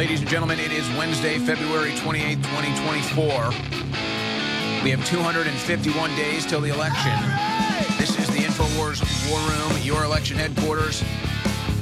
[0.00, 3.50] Ladies and gentlemen, it is Wednesday, February 28, 2024.
[4.82, 7.12] We have 251 days till the election.
[7.98, 11.04] This is the InfoWars War Room, your election headquarters.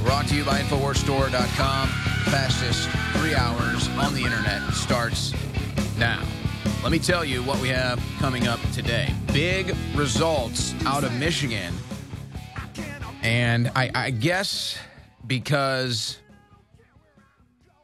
[0.02, 1.88] Brought to you by InfoWarsStore.com.
[2.24, 2.88] Fastest
[3.18, 5.32] three hours on the internet starts
[5.96, 6.20] now.
[6.82, 9.14] Let me tell you what we have coming up today.
[9.32, 11.72] Big results out of Michigan.
[13.22, 14.76] And I, I guess
[15.28, 16.18] because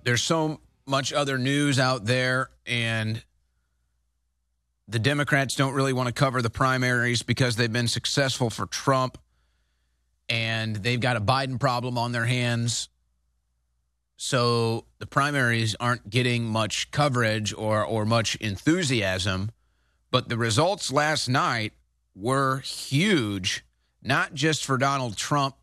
[0.04, 3.22] there's so much other news out there and
[4.86, 9.16] the Democrats don't really want to cover the primaries because they've been successful for Trump
[10.28, 12.90] and they've got a Biden problem on their hands.
[14.16, 19.50] So the primaries aren't getting much coverage or, or much enthusiasm.
[20.10, 21.73] But the results last night
[22.14, 23.64] were huge,
[24.02, 25.56] not just for Donald Trump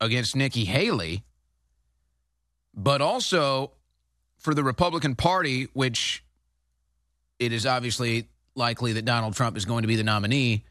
[0.00, 1.24] against Nikki Haley,
[2.74, 3.72] but also
[4.38, 6.24] for the Republican Party, which
[7.38, 10.64] it is obviously likely that Donald Trump is going to be the nominee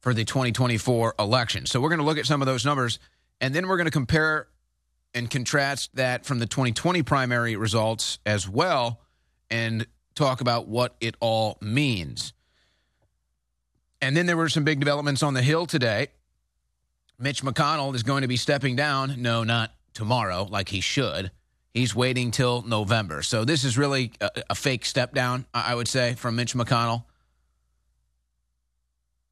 [0.00, 1.66] for the 2024 election.
[1.66, 2.98] So we're going to look at some of those numbers,
[3.40, 4.48] and then we're going to compare
[5.14, 9.00] and contrast that from the 2020 primary results as well
[9.50, 12.32] and talk about what it all means.
[14.00, 16.08] And then there were some big developments on the Hill today.
[17.18, 19.22] Mitch McConnell is going to be stepping down.
[19.22, 21.30] No, not tomorrow, like he should.
[21.72, 23.22] He's waiting till November.
[23.22, 27.04] So this is really a, a fake step down, I would say, from Mitch McConnell.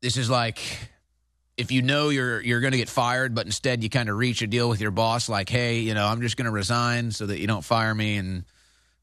[0.01, 0.61] This is like
[1.61, 4.41] if you know you're you're going to get fired, but instead you kind of reach
[4.41, 7.27] a deal with your boss, like, hey, you know, I'm just going to resign so
[7.27, 8.45] that you don't fire me, and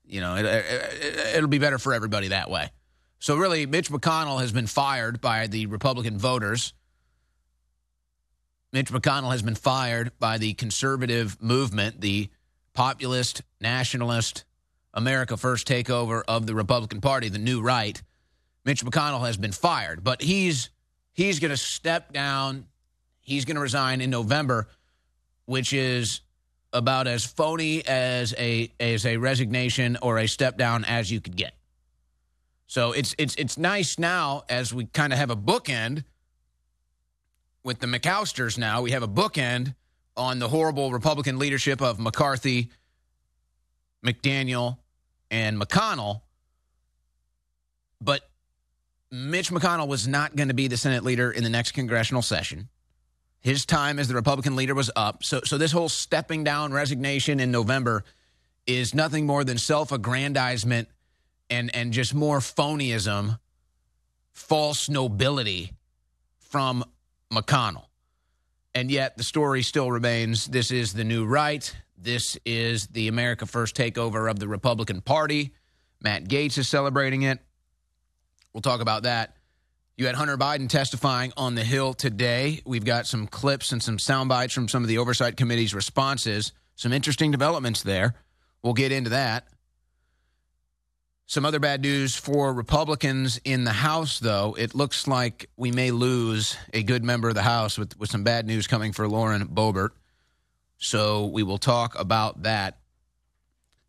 [0.03, 2.71] you know, it, it, it'll be better for everybody that way.
[3.19, 6.73] So really, Mitch McConnell has been fired by the Republican voters.
[8.77, 12.29] Mitch McConnell has been fired by the conservative movement, the
[12.75, 14.45] populist, nationalist,
[14.93, 17.99] America First takeover of the Republican Party, the new right.
[18.65, 20.69] Mitch McConnell has been fired, but he's
[21.13, 22.67] he's going to step down.
[23.21, 24.67] He's going to resign in November,
[25.45, 26.21] which is
[26.71, 31.35] about as phony as a as a resignation or a step down as you could
[31.35, 31.55] get.
[32.67, 36.03] So it's it's it's nice now as we kind of have a bookend
[37.67, 38.57] with the McAllisters.
[38.57, 39.75] Now we have a bookend
[40.15, 42.71] on the horrible Republican leadership of McCarthy,
[44.03, 44.77] McDaniel,
[45.29, 46.21] and McConnell.
[47.99, 48.21] But
[49.11, 52.69] Mitch McConnell was not going to be the Senate leader in the next congressional session.
[53.41, 55.25] His time as the Republican leader was up.
[55.25, 58.05] So, so this whole stepping down resignation in November
[58.65, 60.87] is nothing more than self-aggrandizement
[61.49, 63.39] and and just more phonyism,
[64.33, 65.73] false nobility
[66.39, 66.85] from
[67.31, 67.85] McConnell.
[68.75, 71.75] And yet the story still remains this is the new right.
[71.97, 75.53] This is the America First takeover of the Republican Party.
[76.01, 77.39] Matt Gaetz is celebrating it.
[78.53, 79.35] We'll talk about that.
[79.97, 82.61] You had Hunter Biden testifying on the Hill today.
[82.67, 86.53] We've got some clips and some sound bites from some of the Oversight Committee's responses.
[86.75, 88.13] Some interesting developments there.
[88.61, 89.47] We'll get into that.
[91.27, 94.55] Some other bad news for Republicans in the House, though.
[94.57, 98.23] It looks like we may lose a good member of the House with, with some
[98.23, 99.89] bad news coming for Lauren Boebert.
[100.77, 102.79] So we will talk about that.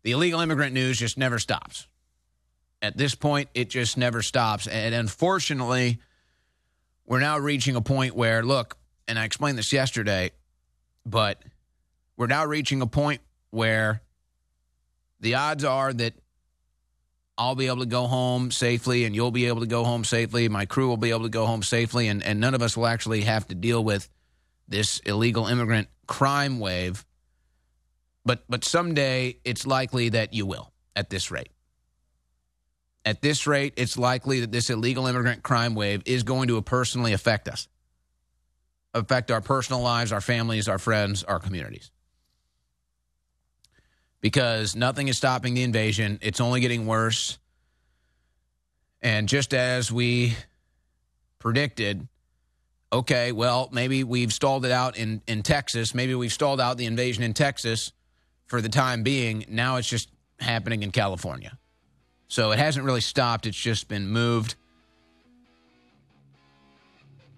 [0.03, 1.87] The illegal immigrant news just never stops
[2.81, 4.67] at this point, it just never stops.
[4.67, 5.99] And unfortunately,
[7.05, 8.77] we're now reaching a point where, look,
[9.07, 10.31] and I explained this yesterday,
[11.05, 11.41] but
[12.15, 14.01] we're now reaching a point where
[15.19, 16.13] the odds are that
[17.39, 20.49] I'll be able to go home safely and you'll be able to go home safely.
[20.49, 22.85] My crew will be able to go home safely, and, and none of us will
[22.85, 24.09] actually have to deal with
[24.67, 27.05] this illegal immigrant crime wave.
[28.25, 31.49] But, but someday it's likely that you will at this rate.
[33.05, 37.13] At this rate, it's likely that this illegal immigrant crime wave is going to personally
[37.13, 37.69] affect us,
[38.93, 41.89] affect our personal lives, our families, our friends, our communities.
[44.21, 47.39] Because nothing is stopping the invasion, it's only getting worse.
[49.01, 50.35] And just as we
[51.39, 52.07] predicted,
[52.91, 55.95] okay, well, maybe we've stalled it out in, in Texas.
[55.95, 57.93] Maybe we've stalled out the invasion in Texas
[58.47, 59.45] for the time being.
[59.47, 61.57] Now it's just happening in California.
[62.27, 64.55] So it hasn't really stopped, it's just been moved.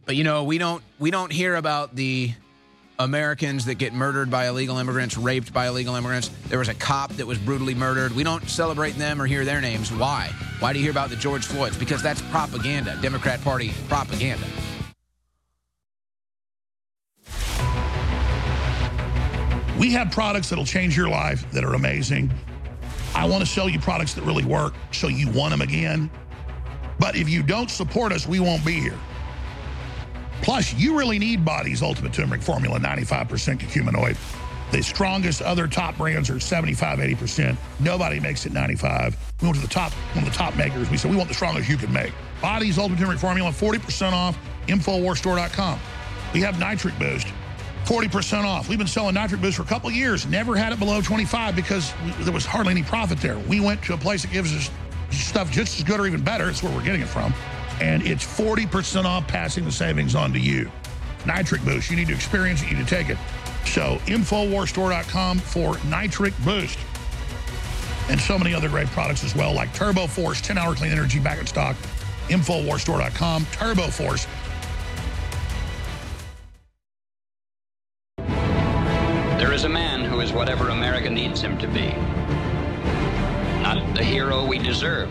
[0.05, 2.33] But you know, we don't we don't hear about the
[3.03, 6.29] Americans that get murdered by illegal immigrants, raped by illegal immigrants.
[6.47, 8.15] There was a cop that was brutally murdered.
[8.15, 9.91] We don't celebrate them or hear their names.
[9.91, 10.31] Why?
[10.59, 11.77] Why do you hear about the George Floyds?
[11.77, 14.45] Because that's propaganda, Democrat Party propaganda.
[19.79, 22.31] We have products that'll change your life that are amazing.
[23.15, 26.09] I want to sell you products that really work so you want them again.
[26.99, 28.97] But if you don't support us, we won't be here.
[30.41, 34.17] Plus, you really need Body's Ultimate Turmeric Formula, 95% curcuminoid.
[34.71, 37.57] The strongest other top brands are 75, 80%.
[37.79, 39.17] Nobody makes it 95.
[39.41, 40.89] We went to the top, one of the top makers.
[40.89, 42.13] We said, we want the strongest you can make.
[42.41, 45.79] Body's Ultimate Turmeric Formula, 40% off, InfoWarsStore.com.
[46.33, 47.27] We have Nitric Boost,
[47.85, 48.69] 40% off.
[48.69, 50.25] We've been selling Nitric Boost for a couple years.
[50.25, 53.37] Never had it below 25 because there was hardly any profit there.
[53.39, 54.71] We went to a place that gives us
[55.11, 56.49] stuff just as good or even better.
[56.49, 57.33] It's where we're getting it from.
[57.81, 60.71] And it's 40% off passing the savings on to you.
[61.25, 61.89] Nitric Boost.
[61.89, 62.69] You need to experience it.
[62.69, 63.17] You need to take it.
[63.65, 66.77] So InfoWarsStore.com for Nitric Boost.
[68.09, 71.39] And so many other great products as well, like Turbo Force, 10-hour clean energy back
[71.39, 71.75] in stock.
[72.27, 74.27] InfoWarsStore.com, Turbo Force.
[79.39, 81.89] There is a man who is whatever America needs him to be.
[83.63, 85.09] Not the hero we deserve,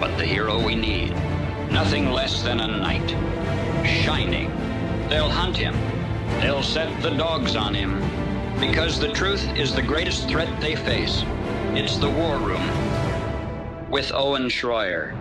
[0.00, 1.12] but the hero we need.
[1.70, 3.10] Nothing less than a knight.
[3.86, 4.50] Shining.
[5.08, 5.74] They'll hunt him.
[6.40, 8.00] They'll set the dogs on him.
[8.58, 11.22] Because the truth is the greatest threat they face.
[11.74, 12.66] It's the war room.
[13.88, 15.14] With Owen Shroyer.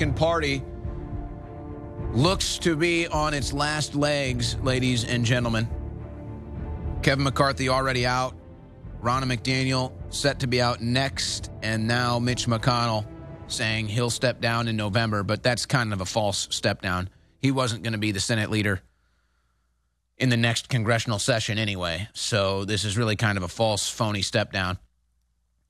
[0.00, 0.62] Republican Party
[2.12, 5.68] looks to be on its last legs, ladies and gentlemen.
[7.02, 8.34] Kevin McCarthy already out.
[9.02, 11.50] Ronna McDaniel set to be out next.
[11.62, 13.06] And now Mitch McConnell
[13.46, 17.10] saying he'll step down in November, but that's kind of a false step down.
[17.42, 18.80] He wasn't going to be the Senate leader
[20.16, 22.08] in the next congressional session anyway.
[22.14, 24.78] So this is really kind of a false, phony step down.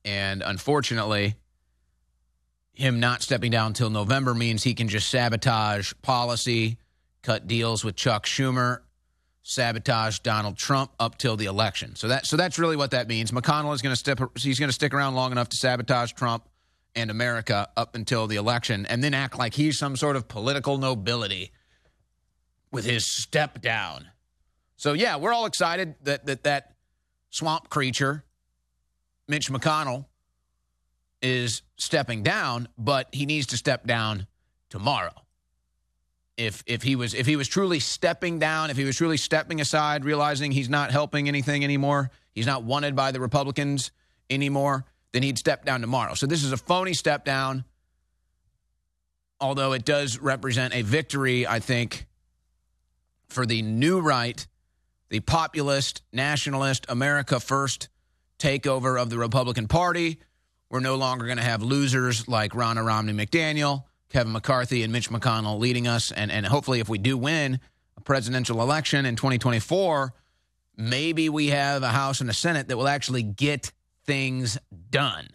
[0.05, 1.35] And unfortunately,
[2.73, 6.79] him not stepping down until November means he can just sabotage policy,
[7.23, 8.81] cut deals with Chuck Schumer,
[9.43, 11.97] sabotage Donald Trump up till the election.
[11.97, 13.31] So that so that's really what that means.
[13.31, 16.45] McConnell is going to step he's going to stick around long enough to sabotage Trump
[16.95, 20.79] and America up until the election and then act like he's some sort of political
[20.79, 21.53] nobility
[22.73, 24.07] with his step down.
[24.77, 26.75] So yeah, we're all excited that that that
[27.31, 28.25] swamp creature
[29.29, 30.07] Mitch McConnell
[31.23, 34.27] is stepping down, but he needs to step down
[34.69, 35.13] tomorrow.
[36.37, 39.61] If if he was if he was truly stepping down, if he was truly stepping
[39.61, 43.93] aside, realizing he's not helping anything anymore, he's not wanted by the Republicans
[44.31, 46.15] anymore, then he'd step down tomorrow.
[46.15, 47.65] So this is a phony step down.
[49.39, 52.07] Although it does represent a victory, I think,
[53.29, 54.47] for the new right,
[55.09, 57.89] the populist, nationalist, America first
[58.39, 60.19] takeover of the Republican Party.
[60.71, 65.11] We're no longer going to have losers like Ronna Romney McDaniel, Kevin McCarthy, and Mitch
[65.11, 66.13] McConnell leading us.
[66.13, 67.59] And, and hopefully, if we do win
[67.97, 70.15] a presidential election in 2024,
[70.77, 73.73] maybe we have a House and a Senate that will actually get
[74.07, 74.59] things
[74.91, 75.27] done.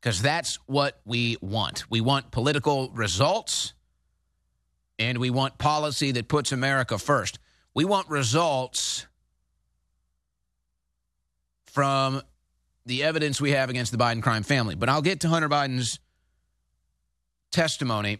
[0.00, 1.84] Because that's what we want.
[1.88, 3.72] We want political results
[4.98, 7.38] and we want policy that puts America first.
[7.72, 9.06] We want results
[11.64, 12.20] from
[12.86, 14.74] the evidence we have against the Biden crime family.
[14.74, 15.98] But I'll get to Hunter Biden's
[17.50, 18.18] testimony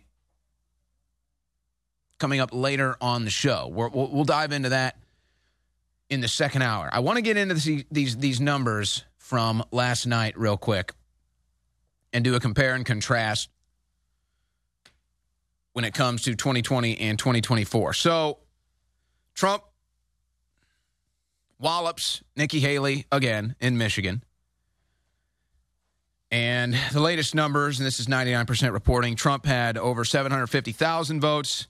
[2.18, 3.68] coming up later on the show.
[3.68, 4.96] we will we'll dive into that
[6.08, 6.88] in the second hour.
[6.92, 10.92] I want to get into these these numbers from last night real quick
[12.12, 13.48] and do a compare and contrast
[15.72, 17.94] when it comes to 2020 and 2024.
[17.94, 18.38] So
[19.34, 19.64] Trump
[21.58, 24.22] wallops Nikki Haley again in Michigan.
[26.34, 31.68] And the latest numbers, and this is 99% reporting, Trump had over 750,000 votes.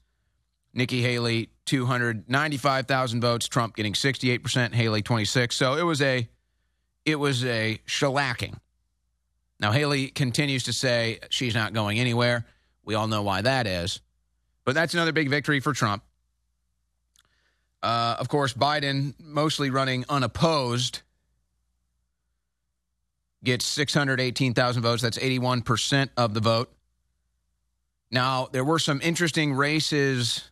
[0.72, 5.54] Nikki Haley 295,000 votes, Trump getting 68%, Haley 26.
[5.54, 6.26] So it was a
[7.04, 8.58] it was a shellacking.
[9.60, 12.46] Now Haley continues to say she's not going anywhere.
[12.86, 14.00] We all know why that is.
[14.64, 16.02] But that's another big victory for Trump.
[17.82, 21.02] Uh, of course, Biden, mostly running unopposed,
[23.44, 25.02] gets 618,000 votes.
[25.02, 26.72] That's 81% of the vote.
[28.10, 30.50] Now, there were some interesting races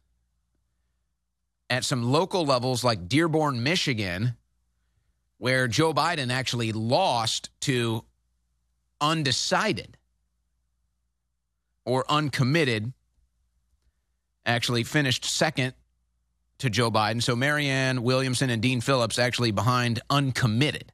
[1.70, 4.37] at some local levels like Dearborn, Michigan,
[5.38, 8.04] where Joe Biden actually lost to
[9.00, 9.96] undecided
[11.84, 12.92] or uncommitted,
[14.46, 15.75] actually finished second
[16.58, 17.22] to Joe Biden.
[17.22, 20.92] So Marianne Williamson and Dean Phillips actually behind uncommitted.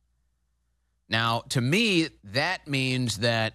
[1.09, 3.55] Now, to me, that means that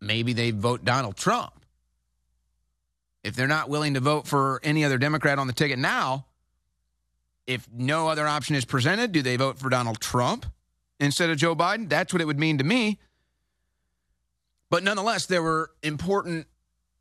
[0.00, 1.52] maybe they vote Donald Trump.
[3.22, 6.26] If they're not willing to vote for any other Democrat on the ticket now,
[7.46, 10.46] if no other option is presented, do they vote for Donald Trump
[10.98, 11.88] instead of Joe Biden?
[11.88, 12.98] That's what it would mean to me.
[14.70, 16.46] But nonetheless, there were important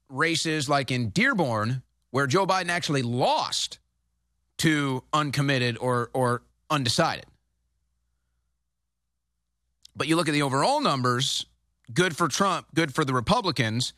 [0.10, 3.80] races like in Dearborn where Joe Biden actually lost
[4.58, 7.26] to uncommitted or, or undecided.
[9.96, 11.46] But you look at the overall numbers,
[11.94, 13.94] good for Trump, good for the Republicans,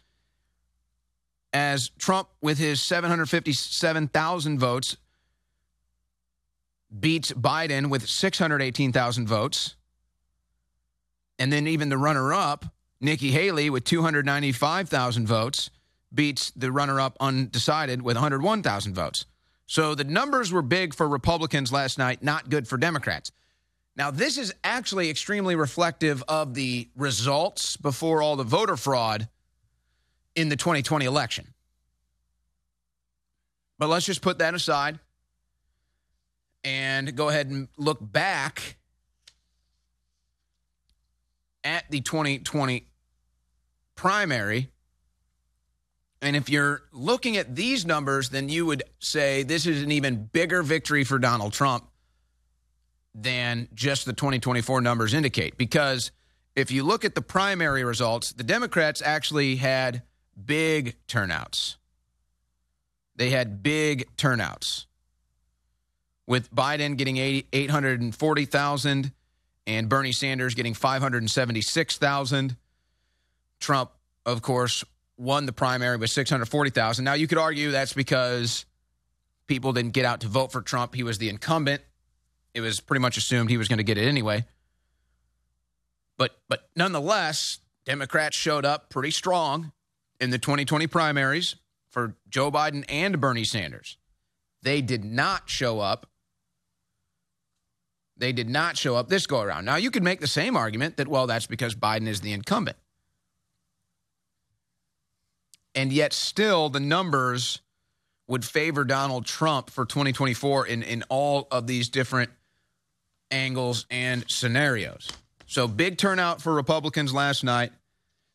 [1.53, 4.97] as Trump, with his 757,000 votes,
[6.99, 9.75] beats Biden with 618,000 votes.
[11.39, 12.65] And then even the runner up,
[12.99, 15.69] Nikki Haley, with 295,000 votes,
[16.13, 19.25] beats the runner up undecided with 101,000 votes.
[19.65, 23.31] So the numbers were big for Republicans last night, not good for Democrats.
[23.97, 29.27] Now, this is actually extremely reflective of the results before all the voter fraud
[30.35, 31.55] in the 2020 election.
[33.79, 34.99] But let's just put that aside
[36.63, 38.77] and go ahead and look back
[41.63, 42.87] at the 2020
[43.95, 44.69] primary.
[46.21, 50.25] And if you're looking at these numbers, then you would say this is an even
[50.25, 51.87] bigger victory for Donald Trump
[53.19, 55.57] than just the 2024 numbers indicate.
[55.57, 56.11] Because
[56.55, 60.03] if you look at the primary results, the Democrats actually had
[60.45, 61.77] big turnouts.
[63.15, 64.85] They had big turnouts,
[66.27, 69.11] with Biden getting 840,000
[69.65, 72.55] and Bernie Sanders getting 576,000.
[73.59, 73.89] Trump,
[74.25, 74.83] of course,
[75.17, 77.03] won the primary with 640,000.
[77.03, 78.65] Now, you could argue that's because
[79.47, 80.93] people didn't get out to vote for Trump.
[80.93, 81.81] He was the incumbent
[82.57, 84.43] it was pretty much assumed he was going to get it anyway.
[86.17, 89.71] But but nonetheless, Democrats showed up pretty strong
[90.19, 91.55] in the 2020 primaries
[91.87, 93.97] for Joe Biden and Bernie Sanders.
[94.63, 96.09] They did not show up.
[98.17, 99.65] They did not show up this go around.
[99.65, 102.77] Now, you could make the same argument that, well, that's because Biden is the incumbent.
[105.75, 107.61] And yet, still, the numbers
[108.27, 112.31] would favor Donald Trump for 2024 in, in all of these different
[113.31, 115.09] angles, and scenarios.
[115.45, 117.71] So, big turnout for Republicans last night,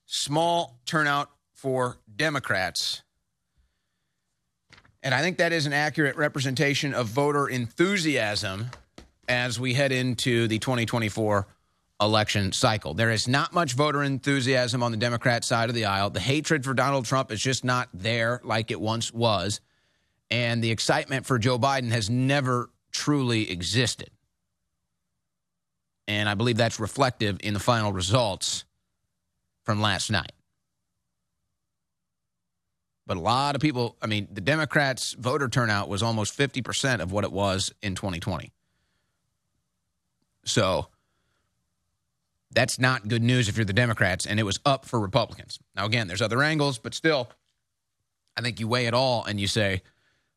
[0.06, 3.02] small turnout for Democrats.
[5.02, 8.70] And I think that is an accurate representation of voter enthusiasm
[9.28, 11.46] as we head into the 2024
[12.00, 12.94] election cycle.
[12.94, 16.10] There is not much voter enthusiasm on the Democrat side of the aisle.
[16.10, 19.60] The hatred for Donald Trump is just not there like it once was.
[20.30, 24.10] And the excitement for Joe Biden has never truly existed.
[26.08, 28.64] And I believe that's reflective in the final results
[29.64, 30.32] from last night.
[33.06, 37.12] But a lot of people, I mean, the Democrats' voter turnout was almost 50% of
[37.12, 38.52] what it was in 2020.
[40.44, 40.88] So
[42.50, 45.58] that's not good news if you're the Democrats, and it was up for Republicans.
[45.74, 47.28] Now, again, there's other angles, but still,
[48.36, 49.82] I think you weigh it all and you say,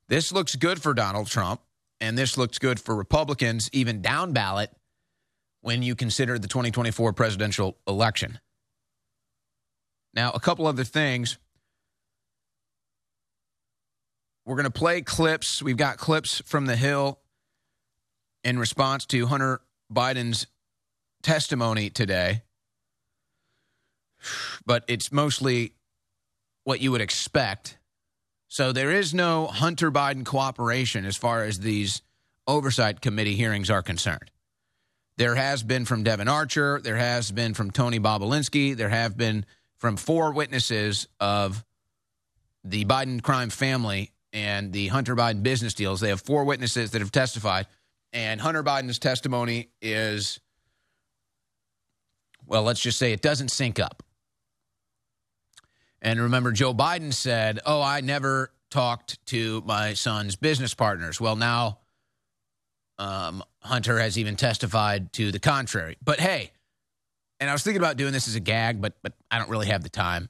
[0.08, 1.62] this looks good for Donald Trump,
[2.00, 4.72] and this looks good for Republicans, even down ballot
[5.66, 8.40] when you consider the 2024 presidential election.
[10.14, 11.40] Now, a couple other things.
[14.46, 15.64] We're going to play clips.
[15.64, 17.20] We've got clips from the Hill
[18.44, 19.60] in response to Hunter
[19.92, 20.46] Biden's
[21.24, 22.44] testimony today.
[24.68, 25.74] But it's mostly
[26.64, 27.80] what you would expect.
[28.50, 32.04] So there is no Hunter Biden cooperation as far as these
[32.46, 34.30] oversight committee hearings are concerned.
[35.18, 36.82] There has been from Devon Archer.
[36.84, 38.76] There has been from Tony Bobulinski.
[38.76, 39.46] There have been
[39.78, 41.64] from four witnesses of
[42.64, 46.02] the Biden crime family and the Hunter Biden business deals.
[46.02, 47.68] They have four witnesses that have testified.
[48.12, 50.40] And Hunter Biden's testimony is,
[52.46, 54.04] well, let's just say it doesn't sync up.
[56.02, 61.20] And remember, Joe Biden said, Oh, I never talked to my son's business partners.
[61.20, 61.80] Well, now
[63.00, 65.98] um, Hunter has even testified to the contrary.
[66.04, 66.52] But hey,
[67.40, 69.68] and I was thinking about doing this as a gag, but but I don't really
[69.68, 70.30] have the time.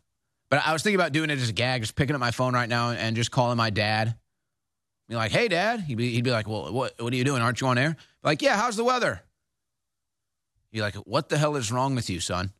[0.50, 2.54] But I was thinking about doing it as a gag, just picking up my phone
[2.54, 4.15] right now and just calling my dad
[5.10, 5.82] Be like, hey, Dad.
[5.82, 7.42] He'd be, he'd be like, well, what, what are you doing?
[7.42, 7.96] Aren't you on air?
[8.24, 9.22] Like, yeah, how's the weather?
[10.72, 12.51] He'd be like, what the hell is wrong with you, son?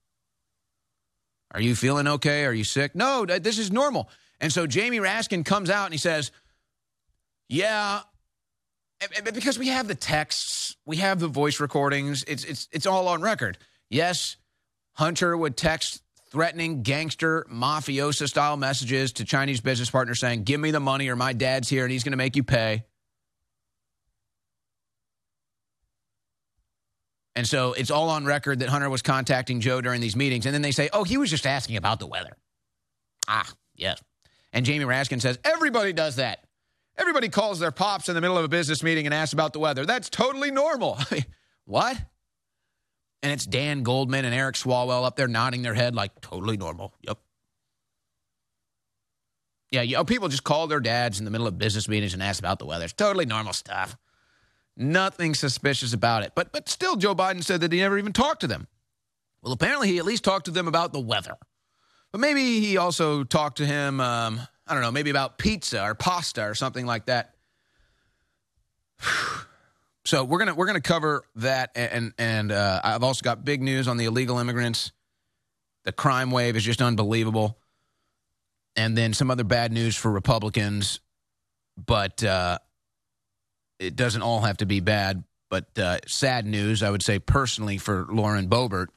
[1.52, 2.46] Are you feeling okay?
[2.46, 2.96] Are you sick?
[2.96, 4.10] No, this is normal.
[4.42, 6.32] And so Jamie Raskin comes out and he says,
[7.48, 8.02] yeah,
[9.34, 13.22] because we have the texts, we have the voice recordings, it's, it's, it's all on
[13.22, 13.58] record.
[13.90, 14.38] Yes,
[14.94, 20.72] Hunter would text threatening gangster mafiosa style messages to Chinese business partners saying, Give me
[20.72, 22.84] the money or my dad's here and he's going to make you pay.
[27.38, 30.46] And so it's all on record that Hunter was contacting Joe during these meetings.
[30.46, 32.36] And then they say, Oh, he was just asking about the weather.
[33.28, 34.02] Ah, yes.
[34.54, 36.45] And Jamie Raskin says, Everybody does that.
[36.98, 39.60] Everybody calls their pops in the middle of a business meeting and asks about the
[39.60, 39.86] weather.
[39.86, 40.98] That's totally normal.
[41.66, 41.98] what?
[43.22, 46.94] And it's Dan Goldman and Eric Swalwell up there nodding their head like totally normal.
[47.02, 47.18] Yep.
[49.72, 52.24] Yeah, you know, people just call their dads in the middle of business meetings and
[52.24, 52.86] ask about the weather.
[52.86, 53.98] It's totally normal stuff.
[54.78, 56.34] Nothing suspicious about it.
[56.36, 58.68] But but still, Joe Biden said that he never even talked to them.
[59.42, 61.36] Well, apparently he at least talked to them about the weather.
[62.12, 65.96] But maybe he also talked to him, um, I don't know, maybe about pizza or
[65.96, 67.36] pasta or something like that.
[70.08, 73.88] So we're gonna we're gonna cover that, and and uh, I've also got big news
[73.88, 74.92] on the illegal immigrants.
[75.84, 77.58] The crime wave is just unbelievable,
[78.76, 81.00] and then some other bad news for Republicans,
[81.76, 82.60] but uh,
[83.80, 85.24] it doesn't all have to be bad.
[85.50, 88.90] But uh, sad news, I would say personally for Lauren Boebert.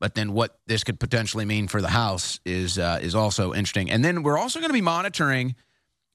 [0.00, 3.90] But then what this could potentially mean for the House is uh, is also interesting.
[3.90, 5.54] And then we're also going to be monitoring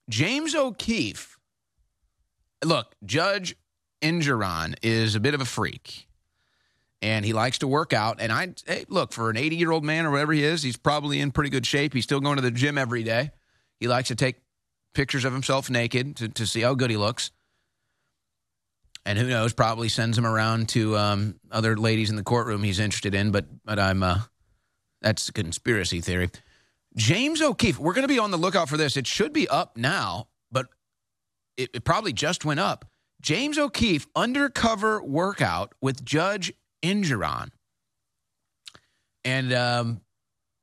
[0.09, 1.37] James O'Keefe.
[2.63, 3.55] Look, Judge
[4.01, 6.07] Engoron is a bit of a freak
[7.01, 8.17] and he likes to work out.
[8.19, 10.77] And I hey, look for an 80 year old man or whatever he is, he's
[10.77, 11.93] probably in pretty good shape.
[11.93, 13.31] He's still going to the gym every day.
[13.79, 14.37] He likes to take
[14.93, 17.31] pictures of himself naked to, to see how good he looks.
[19.05, 22.79] And who knows, probably sends him around to um, other ladies in the courtroom he's
[22.79, 23.31] interested in.
[23.31, 24.19] But but I'm uh,
[25.01, 26.29] that's a conspiracy theory.
[26.95, 28.97] James O'Keefe, we're going to be on the lookout for this.
[28.97, 30.67] It should be up now, but
[31.57, 32.85] it, it probably just went up.
[33.21, 37.49] James O'Keefe undercover workout with Judge Engoron.
[39.23, 40.01] And um,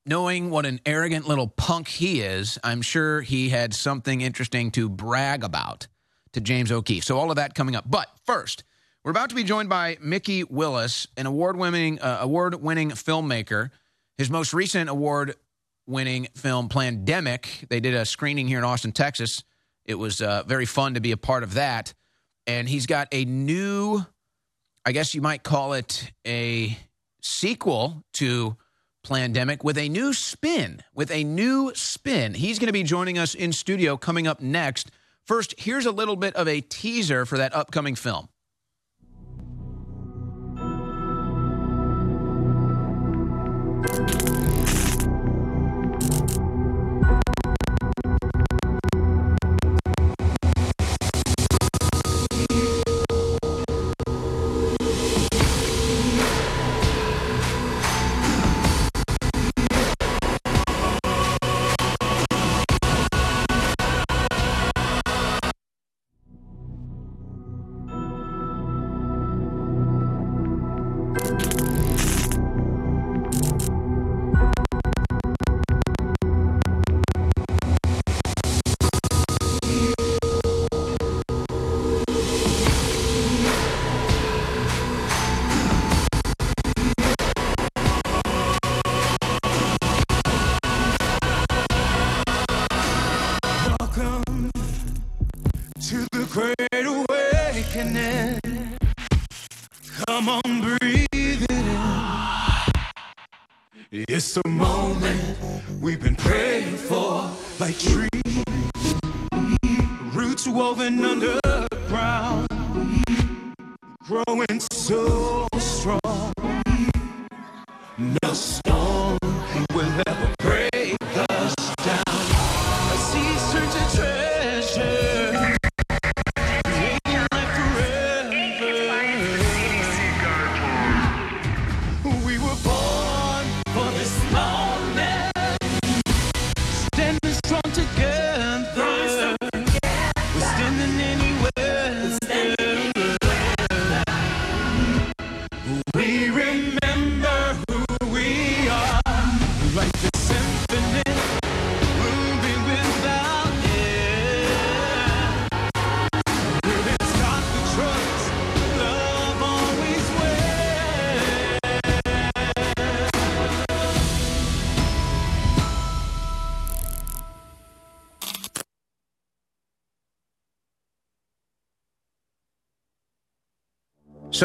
[0.06, 4.88] knowing what an arrogant little punk he is, I'm sure he had something interesting to
[4.88, 5.88] brag about
[6.32, 7.04] to James O'Keefe.
[7.04, 7.84] So all of that coming up.
[7.88, 8.64] But first,
[9.04, 13.70] we're about to be joined by Mikki Willis, an award-winning uh, award-winning filmmaker.
[14.18, 19.42] His most recent award-winning film, Plandemic, they did a screening here in Austin, Texas.
[19.84, 21.94] It was uh, very fun to be a part of that
[22.46, 24.04] and he's got a new,
[24.84, 26.76] I guess you might call it a
[27.20, 28.56] sequel to
[29.06, 30.82] Plandemic with a new spin.
[30.94, 32.34] With a new spin.
[32.34, 34.90] He's going to be joining us in studio coming up next.
[35.26, 38.28] First, here's a little bit of a teaser for that upcoming film.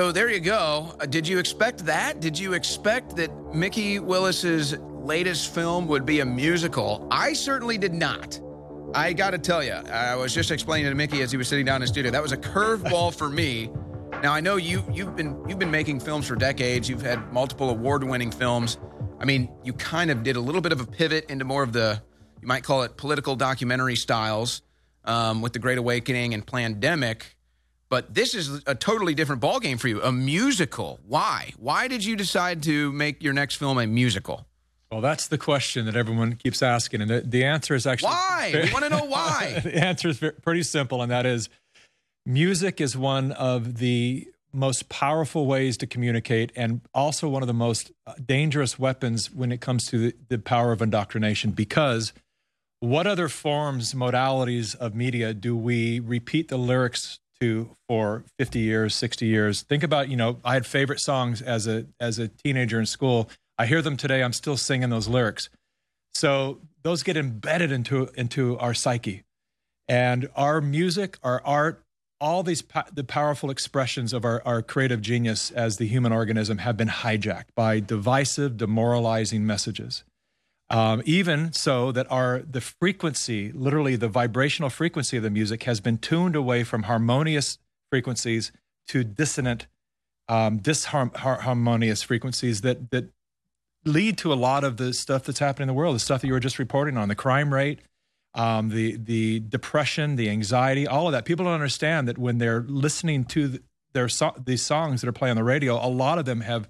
[0.08, 0.96] So there you go.
[1.02, 2.22] Uh, did you expect that?
[2.22, 7.06] Did you expect that Mikki Willis's latest film would be a musical?
[7.12, 8.39] I certainly did not.
[8.96, 11.65] I got to tell you, I was just explaining to Mikki as he was sitting
[11.65, 12.10] down in the studio.
[12.10, 13.70] That was a curveball for me.
[14.24, 16.88] Now I know you you've been you've been making films for decades.
[16.88, 18.78] You've had multiple award-winning films.
[19.20, 21.74] I mean, you kind of did a little bit of a pivot into more of
[21.74, 22.02] the
[22.41, 24.62] you might call it political documentary styles
[25.04, 27.24] um, with the Great Awakening and Plandemic.
[27.89, 30.02] But this is a totally different ballgame for you.
[30.02, 31.00] A musical.
[31.08, 31.54] Why?
[31.58, 34.45] Why did you decide to make your next film a musical?
[34.91, 38.52] Well, that's the question that everyone keeps asking, and the, the answer is actually why.
[38.54, 39.60] we want to know why.
[39.63, 41.50] the answer is pretty simple, and that is
[42.26, 47.54] music is one of the most powerful ways to communicate and also one of the
[47.54, 52.13] most uh, dangerous weapons when it comes to the, the power of indoctrination because
[52.80, 58.95] what other forms modalities of media do we repeat the lyrics to for 50 years
[58.95, 62.80] 60 years think about you know i had favorite songs as a as a teenager
[62.80, 64.23] in school I hear them today.
[64.23, 65.50] I'm still singing those lyrics.
[66.13, 69.23] So those get embedded into into our psyche,
[69.88, 71.84] and our music, our art,
[72.21, 76.78] all these the powerful expressions of our, our creative genius as the human organism have
[76.78, 80.04] been hijacked by divisive, demoralizing messages.
[80.70, 85.80] Um, even so that our the frequency, literally the vibrational frequency of the music, has
[85.80, 87.58] been tuned away from harmonious
[87.90, 88.52] frequencies
[88.90, 89.68] to dissonant,
[90.28, 93.10] um, disharmonious frequencies that that
[93.86, 96.28] lead to a lot of the stuff that's happening in the world, the stuff that
[96.28, 97.80] you were just reporting on, the crime rate,
[98.34, 101.24] um, the the depression, the anxiety, all of that.
[101.24, 103.60] People don't understand that when they're listening to
[103.94, 106.70] their so- these songs that are playing on the radio, a lot of them have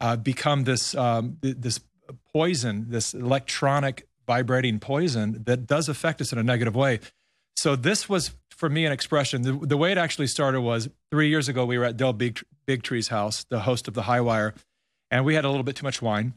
[0.00, 1.80] uh, become this um, this
[2.32, 7.00] poison, this electronic vibrating poison that does affect us in a negative way.
[7.56, 9.42] So this was for me an expression.
[9.42, 11.64] The, the way it actually started was three years ago.
[11.64, 12.42] We were at Del Big,
[12.82, 14.54] Trees house, the host of the High Wire,
[15.10, 16.34] and we had a little bit too much wine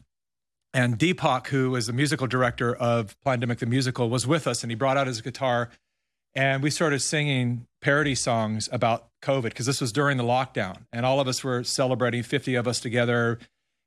[0.74, 4.70] and Deepak, who was the musical director of Plandemic the Musical, was with us and
[4.70, 5.70] he brought out his guitar
[6.34, 10.86] and we started singing parody songs about COVID because this was during the lockdown.
[10.90, 13.38] And all of us were celebrating, 50 of us together,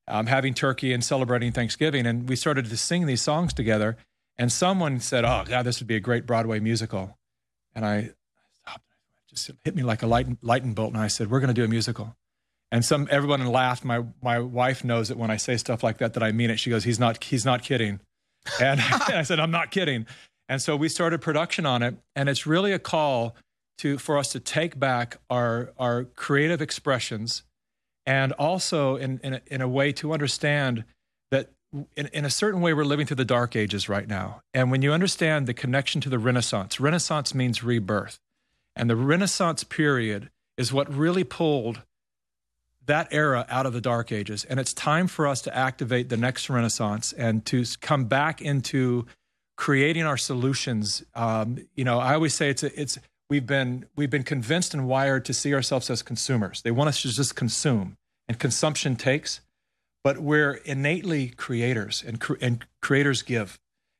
[0.07, 2.05] um, having turkey and celebrating Thanksgiving.
[2.05, 3.97] And we started to sing these songs together.
[4.37, 7.17] And someone said, Oh, God, this would be a great Broadway musical.
[7.73, 8.11] And I
[8.61, 8.83] stopped.
[9.27, 10.93] It just hit me like a light, lightning bolt.
[10.93, 12.15] And I said, We're going to do a musical.
[12.71, 13.85] And some everyone laughed.
[13.85, 16.59] My my wife knows that when I say stuff like that, that I mean it.
[16.59, 17.99] She goes, "He's not he's not kidding,"
[18.61, 20.05] and, I said, "I'm not kidding."
[20.49, 23.35] And so we started production on it, and it's really a call
[23.77, 27.43] to for us to take back our our creative expressions,
[28.05, 30.83] and also in in a, in a way to understand
[31.31, 31.49] that
[31.95, 34.41] in, in a certain way we're living through the dark ages right now.
[34.53, 38.19] And when you understand the connection to the Renaissance, Renaissance means rebirth,
[38.75, 41.81] and the Renaissance period is what really pulled
[42.85, 44.45] that era out of the dark ages.
[44.45, 49.07] And it's time for us to activate the next renaissance and to come back into
[49.57, 51.03] creating our solutions.
[51.15, 54.87] Um, you know i always say it's a, it's we've been we've been convinced and
[54.87, 56.61] wired to see ourselves as consumers.
[56.61, 59.41] They want us to just consume and consumption takes
[60.05, 63.57] but we're innately creators and, and creators give.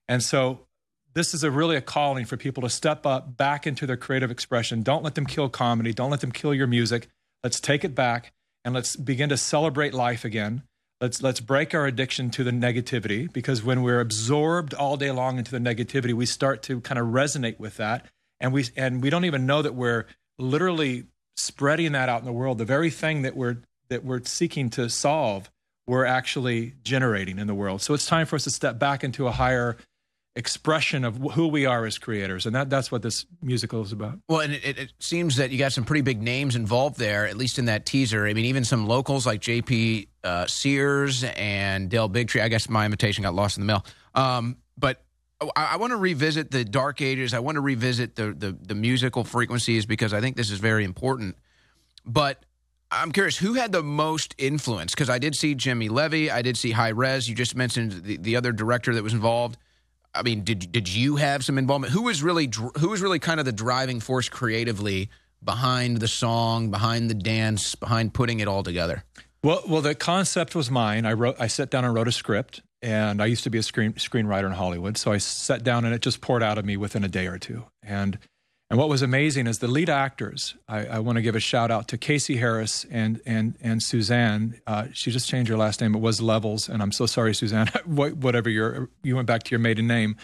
[0.08, 0.68] And so
[1.16, 4.30] this is a really a calling for people to step up back into their creative
[4.30, 4.84] expression.
[4.84, 5.94] Don't let them kill comedy.
[5.94, 7.08] Don't let them kill your music.
[7.44, 8.34] Let's take it back
[8.64, 10.62] and let's begin to celebrate life again.
[11.02, 15.40] Let's let's break our addiction to the negativity because when we're absorbed all day long
[15.40, 18.06] into the negativity, we start to kind of resonate with that,
[18.40, 20.06] and we and we don't even know that we're
[20.38, 22.58] literally spreading that out in the world.
[22.58, 23.58] The very thing that we're
[23.90, 25.50] that we're seeking to solve,
[25.88, 27.82] we're actually generating in the world.
[27.82, 29.78] So it's time for us to step back into a higher
[30.38, 32.46] expression of who we are as creators.
[32.46, 34.20] And that that's what this musical is about.
[34.28, 37.38] Well and it, it, seems that you got some pretty big names involved there at
[37.38, 38.28] least in that teaser.
[38.28, 42.42] I mean even some locals like jp uh, sears and dale bigtree.
[42.42, 43.86] I guess my invitation got lost in the mail.
[44.14, 45.05] Um, but
[45.42, 48.52] Oh, I, I want to revisit the dark ages i want to revisit the, the
[48.60, 51.36] the musical frequencies because i think this is very important
[52.06, 52.46] but
[52.92, 56.56] I'm curious who had the most influence because I did see Jimmy Levy, I did
[56.56, 57.28] see Hi-Rez.
[57.28, 59.58] You just mentioned the, the other director that was involved.
[60.14, 61.92] I mean, did did you have some involvement?
[61.92, 65.10] Who was really who was really kind of the driving force creatively
[65.44, 69.04] behind the song, behind the dance, behind putting it all together?
[69.44, 71.06] Well, well, the concept was mine.
[71.06, 73.64] I wrote, I sat down and wrote a script, and I used to be a
[73.64, 76.78] screen screenwriter in Hollywood, so I sat down and it just poured out of me
[76.78, 77.66] within a day or two.
[77.82, 78.20] And
[78.70, 80.56] and what was amazing is the lead actors.
[80.68, 84.62] I, I want to give a shout out to Casey Harris and and and Suzanne.
[84.68, 85.96] Uh, she just changed her last name.
[85.96, 87.68] It was Levels, and I'm so sorry, Suzanne.
[87.86, 90.16] whatever your you went back to your maiden name.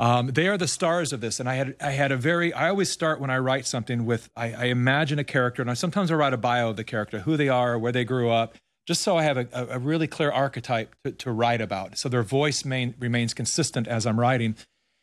[0.00, 2.52] Um, they are the stars of this, and I had I had a very.
[2.52, 5.74] I always start when I write something with I, I imagine a character, and I
[5.74, 8.56] sometimes I write a bio of the character, who they are, where they grew up,
[8.86, 11.98] just so I have a, a really clear archetype to, to write about.
[11.98, 14.56] So their voice main, remains consistent as I'm writing,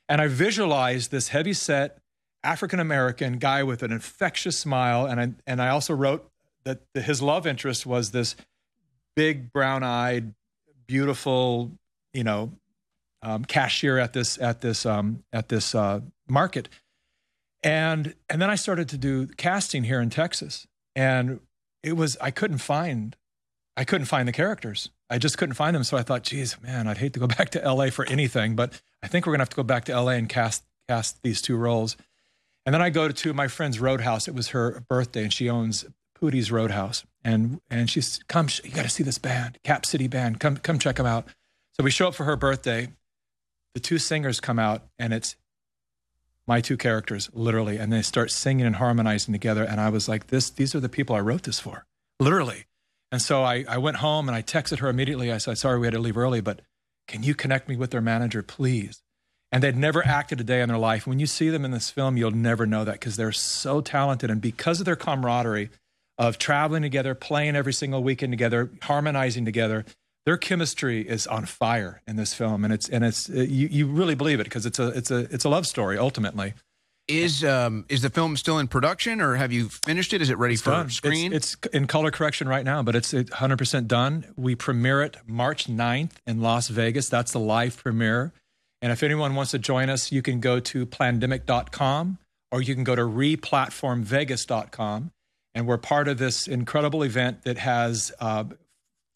[0.10, 2.00] and I visualize this heavy set
[2.44, 6.30] African American guy with an infectious smile, and I and I also wrote
[6.64, 8.36] that the, his love interest was this
[9.16, 10.34] big brown eyed,
[10.86, 11.72] beautiful,
[12.14, 12.52] you know,
[13.22, 16.70] um, cashier at this at this um, at this uh, market,
[17.64, 21.40] and and then I started to do casting here in Texas, and
[21.84, 23.16] it was I couldn't find
[23.78, 24.90] I couldn't find the characters.
[25.08, 25.84] I just couldn't find them.
[25.84, 28.82] So I thought, geez, man, I'd hate to go back to LA for anything, but
[29.04, 31.56] I think we're gonna have to go back to LA and cast cast these two
[31.56, 31.96] roles.
[32.66, 34.28] And then I go to my friend's Roadhouse.
[34.28, 35.86] It was her birthday, and she owns
[36.16, 37.06] Poodie's Roadhouse.
[37.24, 40.40] And and she's come, you got to see this band, Cap City Band.
[40.40, 41.28] Come come check them out.
[41.74, 42.90] So we show up for her birthday.
[43.76, 45.36] The two singers come out, and it's
[46.48, 49.64] my two characters, literally, and they start singing and harmonizing together.
[49.64, 51.86] And I was like, this, these are the people I wrote this for,
[52.20, 52.66] literally.
[53.12, 55.32] And so I, I went home and I texted her immediately.
[55.32, 56.62] I said, sorry, we had to leave early, but
[57.08, 59.02] can you connect me with their manager, please?
[59.52, 61.08] And they'd never acted a day in their life.
[61.08, 64.30] When you see them in this film, you'll never know that because they're so talented.
[64.30, 65.70] And because of their camaraderie
[66.18, 69.86] of traveling together, playing every single weekend together, harmonizing together,
[70.26, 72.66] their chemistry is on fire in this film.
[72.66, 75.46] And it's, and it's, you, you really believe it because it's a, it's a, it's
[75.46, 76.54] a love story ultimately.
[77.08, 80.22] Is um is the film still in production or have you finished it?
[80.22, 80.90] Is it ready It's for done.
[80.90, 81.32] screen?
[81.32, 84.26] It's, it's in color correction right now, but it's 100% done.
[84.36, 87.08] We premiere it March 9th in Las Vegas.
[87.08, 88.34] That's the live premiere.
[88.82, 92.18] And if anyone wants to join us, you can go to plandemic.com
[92.52, 95.12] or you can go to replatformvegas.com.
[95.56, 98.46] And we're part of this incredible event that has uh,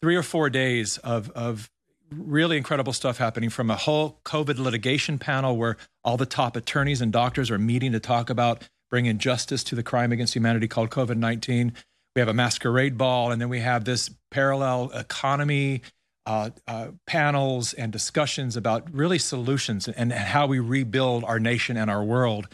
[0.02, 1.70] three or four days of, of
[2.16, 7.00] really incredible stuff happening from a whole COVID litigation panel where all the top attorneys
[7.00, 10.90] and doctors are meeting to talk about bringing justice to the crime against humanity called
[10.90, 11.72] COVID 19.
[12.14, 15.82] We have a masquerade ball, and then we have this parallel economy
[16.26, 21.76] uh, uh, panels and discussions about really solutions and, and how we rebuild our nation
[21.76, 22.48] and our world.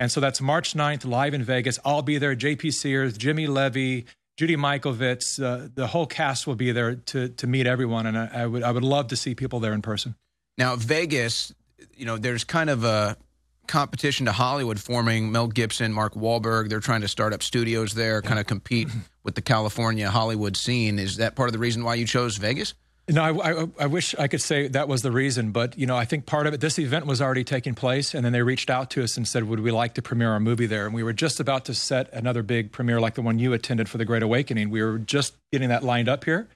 [0.00, 1.78] And so that's March 9th, live in Vegas.
[1.84, 2.34] I'll be there.
[2.34, 7.46] JP Sears, Jimmy Levy, Judy Mikovits, uh, the whole cast will be there to to
[7.46, 10.14] meet everyone, and I, I would I would love to see people there in person.
[10.58, 11.54] Now, Vegas,
[11.94, 13.16] you know, there's kind of a
[13.66, 15.32] competition to Hollywood forming.
[15.32, 18.88] Mel Gibson, Mark Wahlberg, they're trying to start up studios there, kind of compete
[19.22, 20.98] with the California Hollywood scene.
[20.98, 22.74] Is that part of the reason why you chose Vegas?
[23.08, 25.96] No, I, I, I wish I could say that was the reason, but you know,
[25.96, 26.60] I think part of it.
[26.60, 29.44] This event was already taking place, and then they reached out to us and said,
[29.44, 32.12] "Would we like to premiere our movie there?" And we were just about to set
[32.12, 34.70] another big premiere like the one you attended for the Great Awakening.
[34.70, 36.48] We were just getting that lined up here,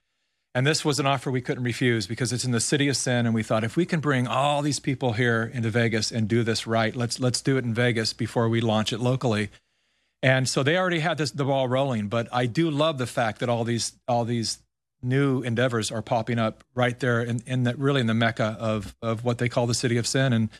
[0.55, 3.27] and this was an offer we couldn't refuse because it's in the city of sin,
[3.27, 6.45] and we thought if we can bring all these people here into Vegas and do
[6.45, 9.51] this right, let's let's do it in Vegas before we launch it locally.
[10.23, 13.41] And so they already had this the ball rolling, but I do love the fact
[13.41, 14.59] that all these all these
[15.03, 18.95] new endeavors are popping up right there in, in the really in the mecca of
[19.03, 20.33] of what they call the city of sin.
[20.33, 20.51] And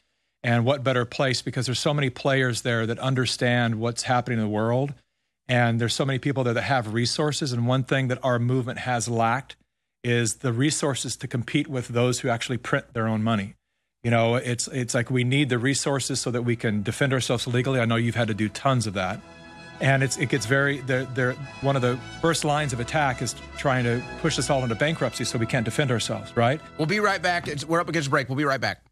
[0.47, 4.45] and what better place because there's so many players there that understand what's happening in
[4.45, 4.95] the world.
[5.49, 7.53] And there's so many people there that have resources.
[7.53, 9.57] And one thing that our movement has lacked
[10.05, 13.55] is the resources to compete with those who actually print their own money.
[14.05, 17.49] You know it's it's like we need the resources so that we can defend ourselves
[17.49, 17.81] legally.
[17.81, 19.21] I know you've had to do tons of that
[19.81, 23.85] and it gets very they're, they're one of the first lines of attack is trying
[23.85, 27.23] to push us all into bankruptcy so we can't defend ourselves right We'll be right
[27.23, 27.49] back.
[27.49, 28.29] It's, we're up against break.
[28.29, 28.83] We'll be right back.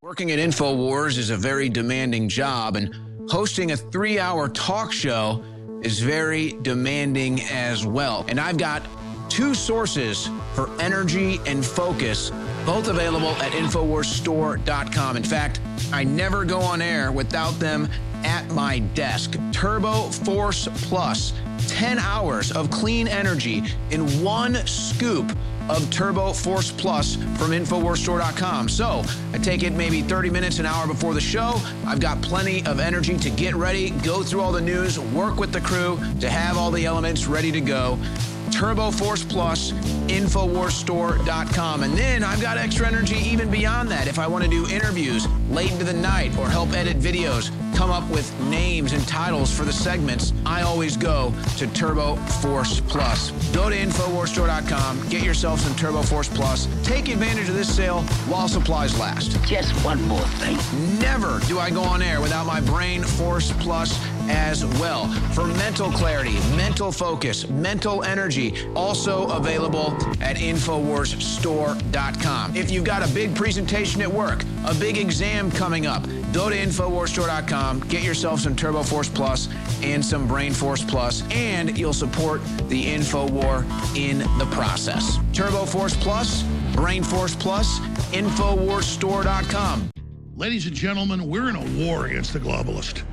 [0.00, 2.94] Working at InfoWars is a very demanding job, and
[3.28, 5.42] hosting a three hour talk show
[5.82, 8.24] is very demanding as well.
[8.28, 8.82] And I've got
[9.28, 12.30] two sources for energy and focus,
[12.64, 15.16] both available at InfoWarsStore.com.
[15.16, 15.60] In fact,
[15.92, 17.88] I never go on air without them
[18.24, 19.36] at my desk.
[19.52, 21.32] Turbo Force Plus,
[21.68, 25.30] 10 hours of clean energy in one scoop
[25.68, 28.68] of Turbo Force Plus from InfoWarsStore.com.
[28.68, 31.60] So I take it maybe 30 minutes, an hour before the show.
[31.86, 35.52] I've got plenty of energy to get ready, go through all the news, work with
[35.52, 37.98] the crew to have all the elements ready to go.
[38.50, 39.72] Turbo Force Plus,
[40.08, 41.82] InfoWarsStore.com.
[41.82, 44.08] And then I've got extra energy even beyond that.
[44.08, 47.90] If I want to do interviews late into the night or help edit videos, come
[47.90, 53.30] up with names and titles for the segments, I always go to Turbo Force Plus.
[53.54, 58.48] Go to InfoWarsStore.com, get yourself some Turbo Force Plus, take advantage of this sale while
[58.48, 59.42] supplies last.
[59.44, 60.56] Just one more thing.
[60.98, 65.08] Never do I go on air without my Brain Force Plus as well.
[65.32, 72.56] For mental clarity, mental focus, mental energy, also available at InfoWarsStore.com.
[72.56, 76.06] If you've got a big presentation at work, a big exam coming up.
[76.32, 79.48] Go to InfoWarsStore.com, get yourself some Turbo Force Plus
[79.82, 83.64] and some Brain Force Plus, and you'll support the InfoWar
[83.96, 85.18] in the process.
[85.32, 86.42] Turbo Force Plus,
[86.74, 87.80] Brain Force Plus,
[88.12, 89.90] InfoWarsStore.com.
[90.36, 93.02] Ladies and gentlemen, we're in a war against the globalist,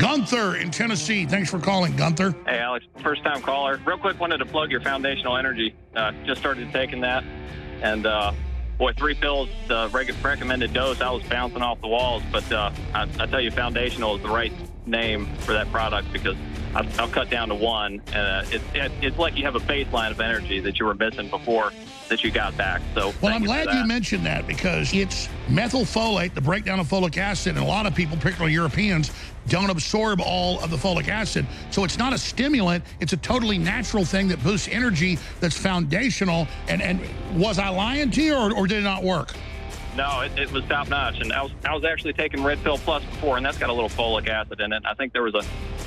[0.00, 1.26] Gunther in Tennessee.
[1.26, 2.34] Thanks for calling, Gunther.
[2.46, 3.78] Hey, Alex, first time caller.
[3.84, 5.74] Real quick, wanted to plug your foundational energy.
[5.94, 7.22] Uh, just started taking that.
[7.82, 8.32] And, uh,
[8.78, 12.22] boy, three pills, the reg- recommended dose, I was bouncing off the walls.
[12.32, 14.52] But uh, I, I tell you, foundational is the right
[14.86, 16.36] name for that product because
[16.74, 18.00] I've, I've cut down to one.
[18.14, 20.94] And uh, it, it, it's like you have a baseline of energy that you were
[20.94, 21.72] missing before
[22.10, 22.82] that you got back.
[22.94, 27.16] So, Well, I'm you glad you mentioned that because it's methylfolate, the breakdown of folic
[27.16, 29.10] acid, and a lot of people, particularly Europeans,
[29.48, 31.46] don't absorb all of the folic acid.
[31.70, 36.46] So it's not a stimulant, it's a totally natural thing that boosts energy that's foundational.
[36.68, 37.00] And, and
[37.34, 39.34] was I lying to you or, or did it not work?
[39.96, 42.78] No, it, it was top notch, and I was I was actually taking Red Pill
[42.78, 44.84] Plus before, and that's got a little folic acid in it.
[44.86, 45.42] I think there was a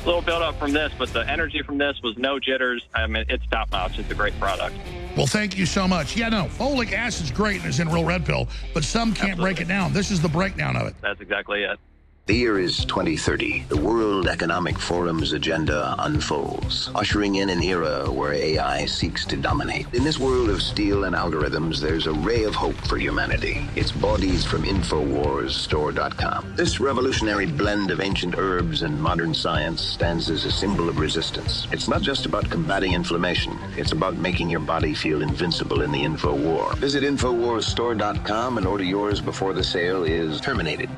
[0.05, 2.85] little buildup from this, but the energy from this was no jitters.
[2.93, 3.99] I mean, it's top notch.
[3.99, 4.75] It's a great product.
[5.15, 6.15] Well, thank you so much.
[6.15, 9.61] Yeah, no, folic acid's great and it's in real red pill, but some can't break
[9.61, 9.93] it down.
[9.93, 10.95] This is the breakdown of it.
[11.01, 11.79] That's exactly it.
[12.25, 13.65] The year is 2030.
[13.67, 19.93] The World Economic Forum's agenda unfolds, ushering in an era where AI seeks to dominate.
[19.93, 23.67] In this world of steel and algorithms, there's a ray of hope for humanity.
[23.75, 26.53] It's bodies from InfoWarsStore.com.
[26.55, 31.67] This revolutionary blend of ancient herbs and modern science stands as a symbol of resistance.
[31.73, 36.01] It's not just about combating inflammation, it's about making your body feel invincible in the
[36.01, 36.73] info war.
[36.77, 40.89] Visit InfoWarsStore.com and order yours before the sale is terminated.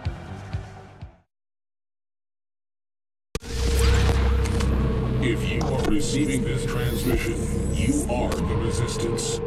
[5.28, 7.34] If you are receiving this transmission,
[7.74, 9.40] you are the resistance.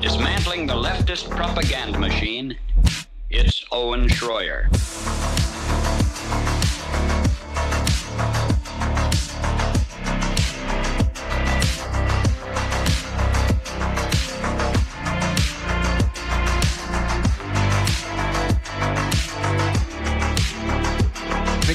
[0.00, 2.56] Dismantling the leftist propaganda machine,
[3.30, 4.68] it's Owen Shroyer.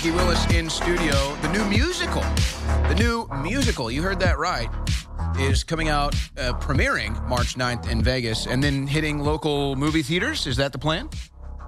[0.06, 1.36] Mikki Willis in studio.
[1.42, 2.22] The new musical,
[2.88, 4.70] the new musical, you heard that right,
[5.40, 10.46] is coming out, uh, premiering March 9th in Vegas and then hitting local movie theaters.
[10.46, 11.10] Is that the plan?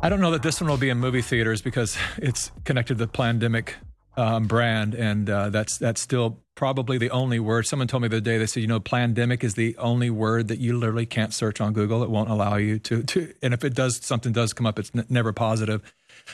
[0.03, 3.05] I don't know that this one will be in movie theaters because it's connected to
[3.07, 3.69] the Plandemic
[4.17, 7.65] um, brand, and uh, that's that's still probably the only word.
[7.65, 10.47] Someone told me the other day they said, you know, plandemic is the only word
[10.49, 12.03] that you literally can't search on Google.
[12.03, 14.91] It won't allow you to to, and if it does, something does come up, it's
[14.93, 15.81] n- never positive.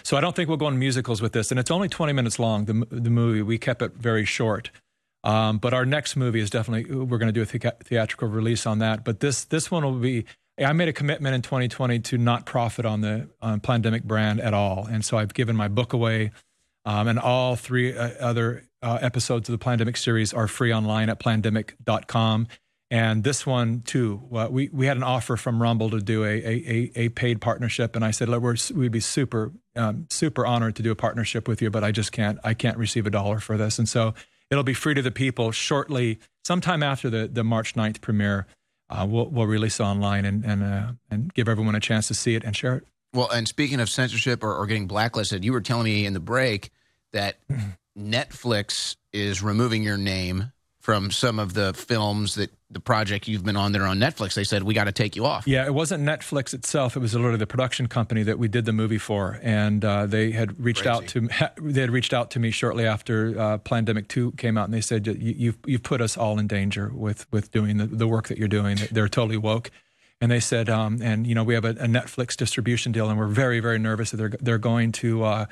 [0.02, 2.40] So I don't think we'll go on musicals with this, and it's only 20 minutes
[2.40, 2.66] long.
[2.66, 4.72] The the movie we kept it very short.
[5.24, 8.66] Um, but our next movie is definitely we're going to do a the- theatrical release
[8.66, 9.04] on that.
[9.06, 10.26] But this this one will be.
[10.64, 14.54] I made a commitment in 2020 to not profit on the um, Plandemic brand at
[14.54, 16.32] all, and so I've given my book away,
[16.86, 21.10] um, and all three uh, other uh, episodes of the Plandemic series are free online
[21.10, 22.48] at plandemic.com.
[22.94, 26.28] And this one too, well, we we had an offer from Rumble to do a
[26.28, 30.46] a, a, a paid partnership, and I said, Look, we're, we'd be super um, super
[30.46, 33.10] honored to do a partnership with you, but I just can't I can't receive a
[33.10, 34.14] dollar for this, and so
[34.52, 38.46] it'll be free to the people shortly, sometime after the the March 9th premiere.
[38.92, 42.14] Uh, we'll we'll release it online and and uh, and give everyone a chance to
[42.14, 42.84] see it and share it.
[43.12, 46.20] Well, and speaking of censorship or, or getting blacklisted, you were telling me in the
[46.20, 46.70] break
[47.12, 47.38] that
[47.98, 50.52] Netflix is removing your name
[50.84, 54.34] from some of the films that the project you've been on there on Netflix.
[54.34, 55.48] They said we got to take you off.
[55.48, 56.98] Yeah, it wasn't Netflix itself.
[56.98, 60.32] It was literally the production company that we did the movie for, and uh, they
[60.32, 61.30] had reached out to
[61.62, 64.82] they had reached out to me shortly after uh, Plandemic Two came out, and they
[64.82, 68.28] said you, you've you've put us all in danger with with doing the, the work
[68.28, 68.78] that you're doing.
[68.92, 69.72] They're totally woke,
[70.20, 73.18] and they said, um, and you know, we have a, a, Netflix distribution deal, and
[73.18, 75.46] we're very, very nervous that they're they're going to uh,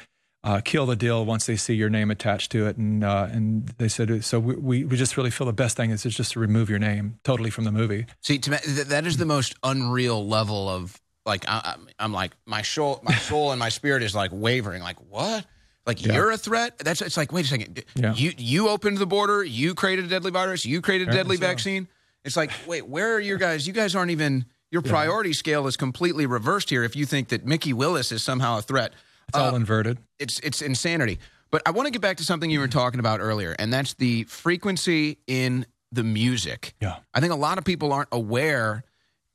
[0.44, 2.78] uh, kill the deal once they see your name attached to it.
[2.78, 6.04] And uh, and they said, so we, we just really feel the best thing is
[6.04, 8.08] just to remove your name totally from the movie.
[8.22, 12.64] See, to me, that is the most unreal level of like I, am like my
[12.64, 14.82] soul, my soul and my spirit is like wavering.
[14.82, 15.46] Like what?
[15.86, 16.14] Like yeah.
[16.14, 16.78] you're a threat.
[16.80, 17.84] That's it's like wait a second.
[17.96, 18.14] Yeah.
[18.14, 19.44] You you opened the border.
[19.44, 20.66] You created a deadly virus.
[20.66, 21.42] You created a deadly so.
[21.42, 21.88] vaccine.
[22.24, 23.68] It's like wait, where are your guys?
[23.68, 24.46] You guys aren't even.
[24.72, 25.36] Your priority yeah.
[25.36, 26.86] scale is completely reversed here.
[26.86, 28.94] If you think that Mikki Willis is somehow a threat,
[29.32, 29.98] it's uh, all inverted.
[30.20, 31.20] It's it's insanity.
[31.52, 33.94] But I want to get back to something you were talking about earlier, and that's
[33.94, 36.74] the frequency in the music.
[36.82, 38.84] Yeah, I think a lot of people aren't aware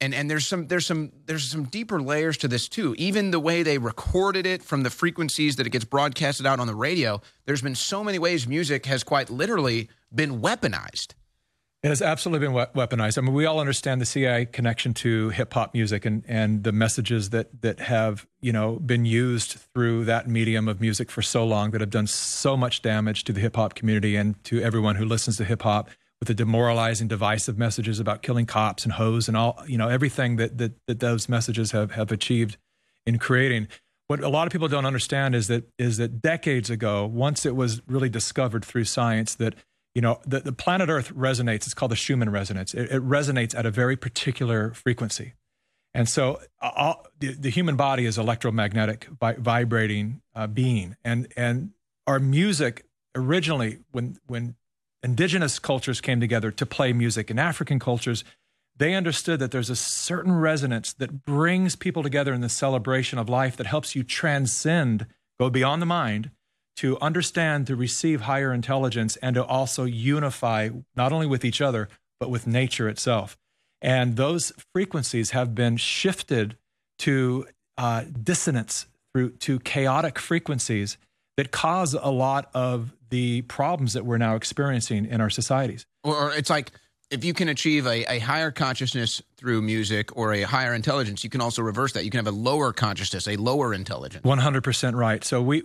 [0.01, 3.41] and and there's some there's some there's some deeper layers to this too even the
[3.41, 7.21] way they recorded it from the frequencies that it gets broadcasted out on the radio
[7.47, 11.15] there's been so many ways music has quite literally been weaponized
[11.87, 13.17] it has absolutely been weaponized.
[13.17, 16.73] I mean, we all understand the CIA connection to hip hop music and, and the
[16.73, 21.47] messages that that have you know been used through that medium of music for so
[21.47, 24.97] long that have done so much damage to the hip hop community and to everyone
[24.97, 29.29] who listens to hip hop with the demoralizing, divisive messages about killing cops and hoes
[29.29, 32.57] and all, you know, everything that that, that those messages have have achieved
[33.07, 33.69] in creating.
[34.09, 37.55] What a lot of people don't understand is that is that decades ago, once it
[37.55, 39.55] was really discovered through science that
[39.97, 41.65] you know the, the planet Earth resonates.
[41.65, 42.75] It's called the Schumann resonance.
[42.75, 45.33] It, it resonates at a very particular frequency,
[45.95, 51.71] and so all, the, the human body is electromagnetic, vibrating uh, being, and and
[52.07, 52.85] our music
[53.15, 54.57] originally when when
[55.03, 58.23] indigenous cultures came together to play music in African cultures,
[58.77, 63.31] they understood that there's a certain resonance that brings people together in the celebration of
[63.31, 65.07] life that helps you transcend,
[65.41, 66.33] go beyond the mind,
[66.77, 71.89] to understand, to receive higher intelligence, and to also unify not only with each other,
[72.21, 73.37] but with nature itself.
[73.83, 76.57] And those frequencies have been shifted
[77.01, 77.47] to
[77.79, 80.97] uh, dissonance through to chaotic frequencies
[81.37, 85.87] that cause a lot of the problems that we're now experiencing in our societies.
[86.03, 86.73] Or it's like
[87.11, 91.31] if you can achieve a, a, higher consciousness through music or a higher intelligence, you
[91.31, 92.05] can also reverse that.
[92.05, 94.25] You can have a lower consciousness, a lower intelligence.
[94.25, 95.23] 100% right.
[95.23, 95.63] So we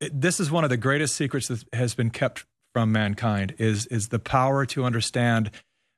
[0.00, 2.44] this is one of the greatest secrets that has been kept
[2.74, 5.50] from mankind is is the power to understand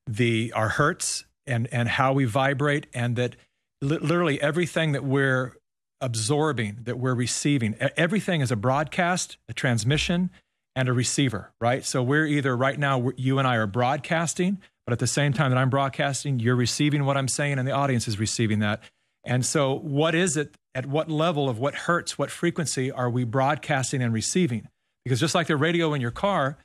[0.06, 3.36] the our hertz and and how we vibrate and that
[3.82, 5.56] literally everything that we're
[6.00, 10.30] absorbing that we're receiving everything is a broadcast, a transmission,
[10.76, 11.84] and a receiver, right?
[11.84, 15.50] So we're either right now, you and I are broadcasting, but at the same time
[15.50, 18.82] that I'm broadcasting, you're receiving what I'm saying and the audience is receiving that.
[19.24, 23.24] And so, what is it, at what level of what hertz, what frequency are we
[23.24, 24.68] broadcasting and receiving?
[25.04, 26.58] Because just like the radio in your car,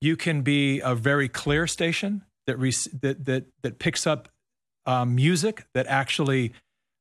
[0.00, 4.28] you can be a very clear station that, re- that, that, that picks up
[4.86, 6.52] um, music that actually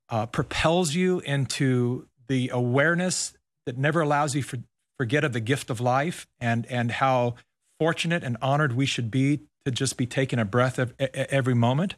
[0.10, 3.34] uh, propels you into the awareness
[3.66, 4.58] that never allows you for,
[4.98, 7.36] forget of the gift of life and and how
[7.80, 11.96] fortunate and honored we should be to just be taking a breath of, every moment.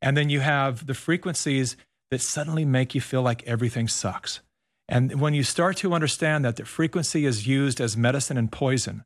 [0.00, 1.76] And then you have the frequencies
[2.12, 4.40] that suddenly make you feel like everything sucks.
[4.86, 9.04] And when you start to understand that the frequency is used as medicine and poison,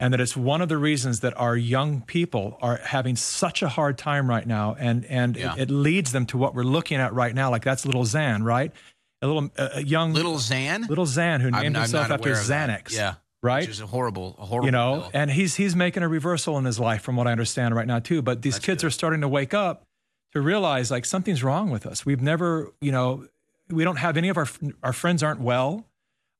[0.00, 3.68] and that it's one of the reasons that our young people are having such a
[3.68, 5.52] hard time right now, and and yeah.
[5.54, 7.50] it, it, leads them to what we're looking at right now.
[7.50, 8.72] Like that's little Xan, right?
[9.20, 12.32] a little uh, a young little Xan, little Xan, who named I'm, himself I'm after
[12.32, 12.92] Xanax.
[12.92, 13.64] Yeah, right.
[13.64, 14.66] Which is a horrible, a horrible.
[14.66, 17.74] You know, and he's he's making a reversal in his life, from what I understand
[17.74, 18.22] right now too.
[18.22, 18.88] But these That's kids good.
[18.88, 19.85] are starting to wake up
[20.32, 22.04] to realize like something's wrong with us.
[22.04, 23.26] We've never, you know,
[23.70, 24.48] we don't have any of our
[24.82, 25.86] our friends aren't well.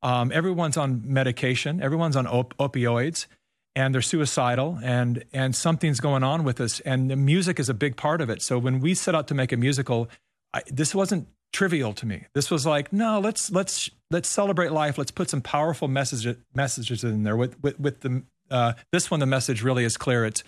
[0.03, 1.83] Um, everyone's on medication.
[1.83, 3.27] Everyone's on op- opioids
[3.75, 7.75] and they're suicidal and and something's going on with us and the music is a
[7.75, 10.09] big part of it so when we set out to make a musical
[10.55, 12.27] I, this wasn't trivial to me.
[12.35, 14.99] This was like, no, let's let's let's celebrate life.
[14.99, 17.37] Let's put some powerful messages messages in there.
[17.37, 20.25] With with, with the uh, this one, the message really is clear.
[20.25, 20.45] It's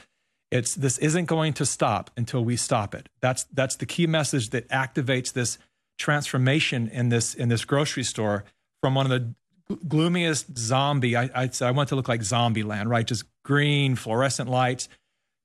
[0.51, 3.09] it's this isn't going to stop until we stop it.
[3.21, 5.59] That's that's the key message that activates this
[5.99, 8.45] transformation in this in this grocery store
[8.81, 11.17] from one of the gloomiest zombie.
[11.17, 13.07] I I, I want to look like zombie land, right?
[13.07, 14.89] Just green fluorescent lights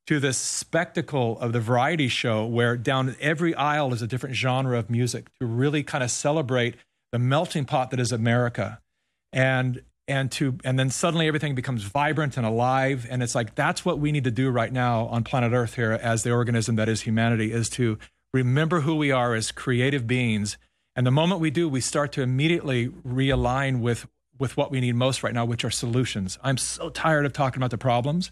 [0.08, 4.78] to this spectacle of the variety show where down every aisle is a different genre
[4.78, 6.76] of music to really kind of celebrate
[7.12, 8.82] the melting pot that is America.
[9.32, 13.08] And and to and then suddenly everything becomes vibrant and alive.
[13.10, 15.92] And it's like that's what we need to do right now on planet earth here
[15.92, 17.98] as the organism that is humanity is to
[18.34, 20.58] remember who we are as creative beings.
[20.96, 24.96] And the moment we do we start to immediately realign with with what we need
[24.96, 26.38] most right now which are solutions.
[26.44, 28.32] I'm so tired of talking about the problems.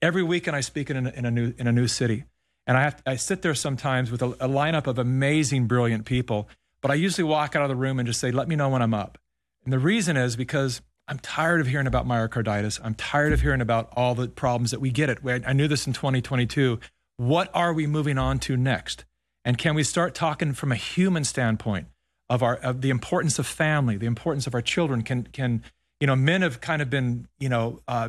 [0.00, 2.24] Every weekend I speak in a, in a new in a new city,
[2.66, 6.48] And I have I sit there sometimes with a, a lineup of amazing, brilliant people,
[6.80, 8.80] but I usually walk out of the room and just say, "Let me know when
[8.80, 9.18] I'm up."
[9.64, 12.80] And the reason is because I'm tired of hearing about myocarditis.
[12.82, 15.18] I'm tired of hearing about all the problems that we get it.
[15.46, 16.80] I knew this in 2022.
[17.16, 19.04] What are we moving on to next?
[19.44, 21.88] And can we start talking from a human standpoint
[22.30, 25.02] of our of the importance of family, the importance of our children?
[25.02, 25.62] Can can
[26.00, 28.08] you know men have kind of been you know uh,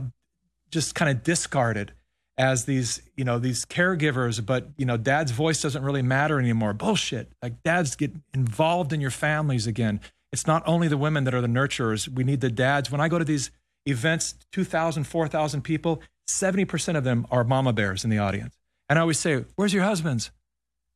[0.72, 1.92] just kind of discarded
[2.38, 6.74] as these you know these caregivers but you know dad's voice doesn't really matter anymore
[6.74, 10.02] bullshit like dads get involved in your families again
[10.36, 12.10] it's not only the women that are the nurturers.
[12.10, 12.92] We need the dads.
[12.92, 13.52] When i go to these
[13.86, 18.58] events 2000 4000 people 70% of them are mama bears in the audience.
[18.90, 20.32] And i always say where's your husbands?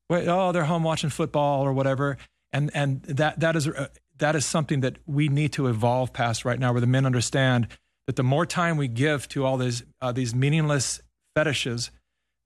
[0.10, 2.18] Wait, oh they're home watching football or whatever.
[2.52, 3.88] And and that that is uh,
[4.18, 7.70] that is something that we need to evolve past right now where the men understand
[8.08, 11.00] that the more time we give to all these uh, these meaningless
[11.34, 11.92] fetishes,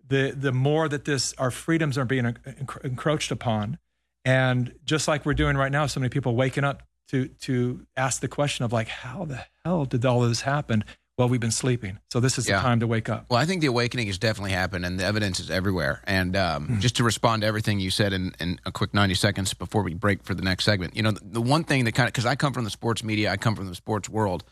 [0.07, 3.79] the the more that this our freedoms are being enc- encroached upon,
[4.25, 8.21] and just like we're doing right now, so many people waking up to to ask
[8.21, 10.83] the question of like, how the hell did all of this happen?
[11.15, 12.55] Well, we've been sleeping, so this is Yeah.
[12.57, 13.27] the time to wake up.
[13.29, 16.01] Well, I think the awakening has definitely happened, and the evidence is everywhere.
[16.07, 19.53] And um, just to respond to everything you said in, in a quick 90 seconds
[19.53, 22.07] before we break for the next segment, you know, the, the one thing that kind
[22.07, 24.43] of, because I come from the sports media, I come from the sports world.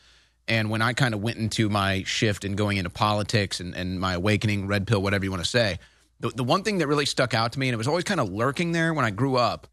[0.47, 3.99] And when I kind of went into my shift and going into politics and, and
[3.99, 5.79] my awakening, red pill, whatever you want to say,
[6.21, 8.19] the, the one thing that really stuck out to me, and it was always kind
[8.19, 9.67] of lurking there when I grew up,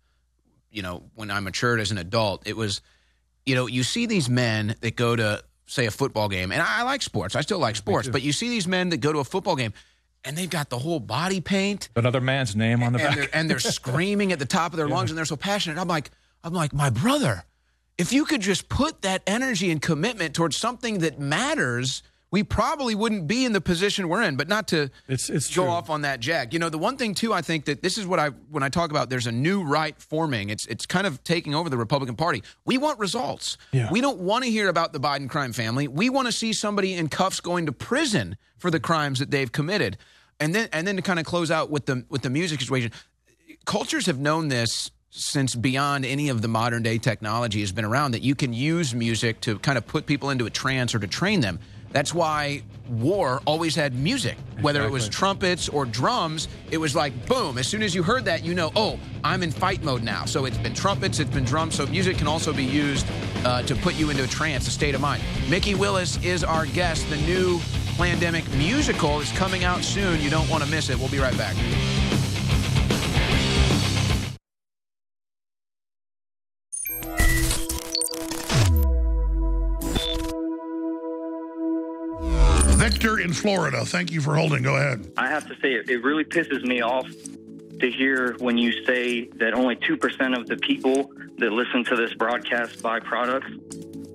[0.71, 2.81] you know, when I matured as an adult, it was,
[3.47, 6.81] you know, you see these men that go to, say, a football game, and I,
[6.81, 7.37] I like sports.
[7.37, 9.73] I still like sports, but you see these men that go to a football game
[10.25, 13.17] and they've got the whole body paint Another man's name on the and back.
[13.17, 15.79] they're, and they're screaming at the top of their lungs and they're so passionate.
[15.81, 16.11] I'm like,
[16.43, 17.45] I'm like, my brother,
[17.97, 22.95] if you could just put that energy and commitment towards something that matters, we probably
[22.95, 24.37] wouldn't be in the position we're in.
[24.37, 25.71] But not to It's it's go true.
[25.73, 26.53] off on that jack.
[26.53, 28.69] You know, the one thing too, I think that this is what I when I
[28.69, 30.51] talk about there's a new right forming.
[30.51, 32.43] It's it's kind of taking over the Republican Party.
[32.65, 33.57] We want results.
[33.73, 33.91] Yeah.
[33.91, 35.89] We don't want to hear about the Biden crime family.
[35.89, 39.51] We want to see somebody in cuffs going to prison for the crimes that they've
[39.51, 39.97] committed.
[40.41, 42.93] And then and then to kind of close out with the with the music situation,
[43.65, 48.13] cultures have known this since beyond any of the modern day technology has been around
[48.13, 51.07] that you can use music to kind of put people into a trance or to
[51.07, 51.59] train them.
[51.93, 56.49] That's why war always had music, whether it was trumpets or drums.
[56.71, 57.59] It was like boom.
[57.59, 60.25] As soon as you heard that, you know, oh, I'm in fight mode now.
[60.25, 61.75] So it's been trumpets, it's been drums.
[61.75, 63.07] So music can also be used
[63.45, 65.23] uh, to put you into a trance, a state of mind.
[65.49, 67.09] Mikki Willis is our guest.
[67.11, 67.59] The new
[67.97, 70.21] Plandemic musical is coming out soon.
[70.21, 70.99] You don't want to miss it.
[70.99, 71.57] We'll be right back.
[82.99, 84.65] Victor in Florida, thank you for holding.
[84.65, 85.13] Go ahead.
[85.17, 87.07] I have to say, it, it really pisses me off
[87.79, 92.13] to hear when you say that only 2% of the people that listen to this
[92.15, 93.53] broadcast buy products.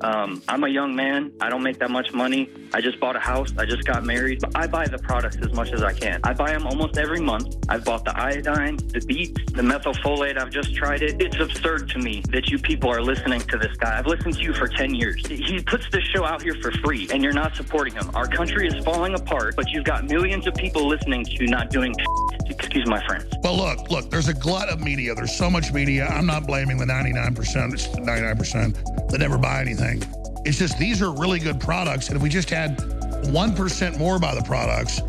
[0.03, 1.31] Um, I'm a young man.
[1.39, 2.49] I don't make that much money.
[2.73, 3.53] I just bought a house.
[3.57, 4.41] I just got married.
[4.41, 6.19] But I buy the products as much as I can.
[6.23, 7.55] I buy them almost every month.
[7.69, 10.37] I've bought the iodine, the beets, the methylfolate.
[10.37, 11.21] I've just tried it.
[11.21, 13.97] It's absurd to me that you people are listening to this guy.
[13.97, 15.25] I've listened to you for 10 years.
[15.25, 18.11] He puts this show out here for free, and you're not supporting him.
[18.13, 21.69] Our country is falling apart, but you've got millions of people listening to you not
[21.69, 21.95] doing
[22.49, 23.25] excuse my friends.
[23.43, 25.15] Well, look, look, there's a glut of media.
[25.15, 26.07] There's so much media.
[26.07, 29.92] I'm not blaming the 99%, it's the 99% that never buy anything.
[30.45, 32.07] It's just these are really good products.
[32.07, 35.01] And if we just had 1% more by the products,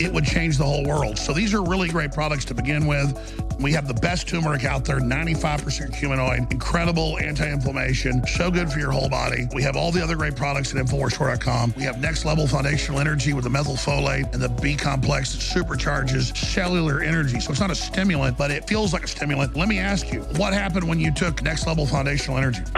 [0.00, 1.18] it would change the whole world.
[1.18, 3.16] So these are really great products to begin with.
[3.60, 8.90] We have the best turmeric out there, 95% curcuminoid, incredible anti-inflammation, so good for your
[8.90, 9.48] whole body.
[9.54, 11.74] We have all the other great products at InfoWarsStore.com.
[11.76, 16.36] We have next level foundational energy with the methylfolate and the B complex that supercharges
[16.36, 17.40] cellular energy.
[17.40, 19.56] So it's not a stimulant, but it feels like a stimulant.
[19.56, 22.62] Let me ask you, what happened when you took next level foundational energy?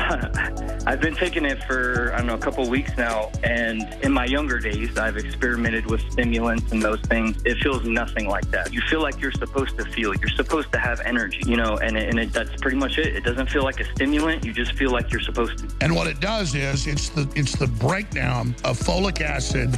[0.87, 3.31] I've been taking it for, I don't know, a couple of weeks now.
[3.43, 7.41] And in my younger days, I've experimented with stimulants and those things.
[7.45, 8.73] It feels nothing like that.
[8.73, 10.15] You feel like you're supposed to feel.
[10.15, 13.15] You're supposed to have energy, you know, and, and it, that's pretty much it.
[13.15, 14.45] It doesn't feel like a stimulant.
[14.45, 15.69] You just feel like you're supposed to.
[15.81, 19.73] And what it does is it's the it's the breakdown of folic acid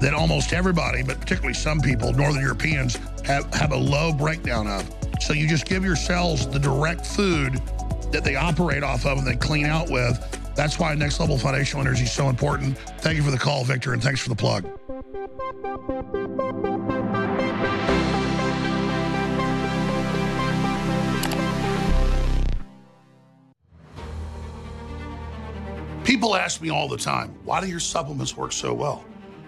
[0.00, 4.92] that almost everybody, but particularly some people, Northern Europeans, have, have a low breakdown of.
[5.20, 7.54] So you just give your cells the direct food
[8.12, 10.20] that they operate off of and they clean out with.
[10.54, 12.76] That's why next level financial energy is so important.
[13.00, 14.66] Thank you for the call, Victor, and thanks for the plug.
[26.26, 29.04] People ask me all the time, why do your supplements work so well?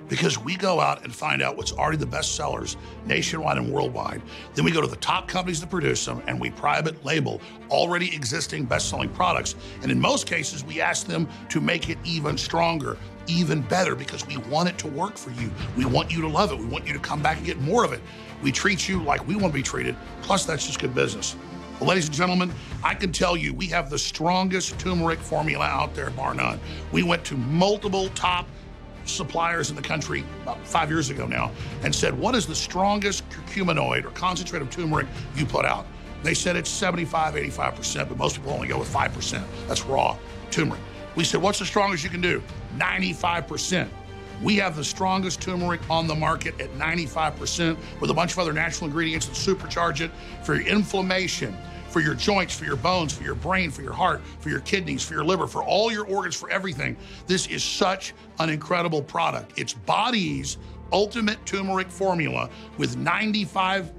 [0.09, 4.23] because we go out and find out what's already the best sellers nationwide and worldwide.
[4.55, 8.15] Then we go to the top companies that produce them and we private label already
[8.15, 9.55] existing best selling products.
[9.83, 14.27] And in most cases, we ask them to make it even stronger, even better, because
[14.27, 15.51] we want it to work for you.
[15.77, 16.59] We want you to love it.
[16.59, 18.01] We want you to come back and get more of it.
[18.43, 19.97] We treat you like we want to be treated.
[20.23, 21.37] Plus, that's just good business.
[21.81, 22.53] Well, ladies and gentlemen,
[22.83, 26.59] I can tell you we have the strongest turmeric formula out there, bar none.
[26.91, 28.49] We went to multiple top
[29.05, 31.53] suppliers in the country about five years ago now
[31.85, 35.07] and said, What is the strongest curcuminoid or concentrate of turmeric
[35.37, 35.87] you put out?
[36.25, 39.45] They said it's 75, 85%, but most people only go with 5%.
[39.69, 40.17] That's raw
[40.51, 40.83] turmeric.
[41.15, 42.43] We said, What's the strongest you can do?
[42.77, 43.89] 95%.
[44.43, 48.53] We have the strongest turmeric on the market at 95% with a bunch of other
[48.53, 50.11] natural ingredients that supercharge it
[50.45, 51.57] for your inflammation,
[51.89, 55.03] for your joints, for your bones, for your brain, for your heart, for your kidneys,
[55.03, 56.97] for your liver, for all your organs, for everything.
[57.27, 59.53] This is such an incredible product.
[59.57, 60.59] It's Body's
[60.93, 63.91] ultimate turmeric formula with 95%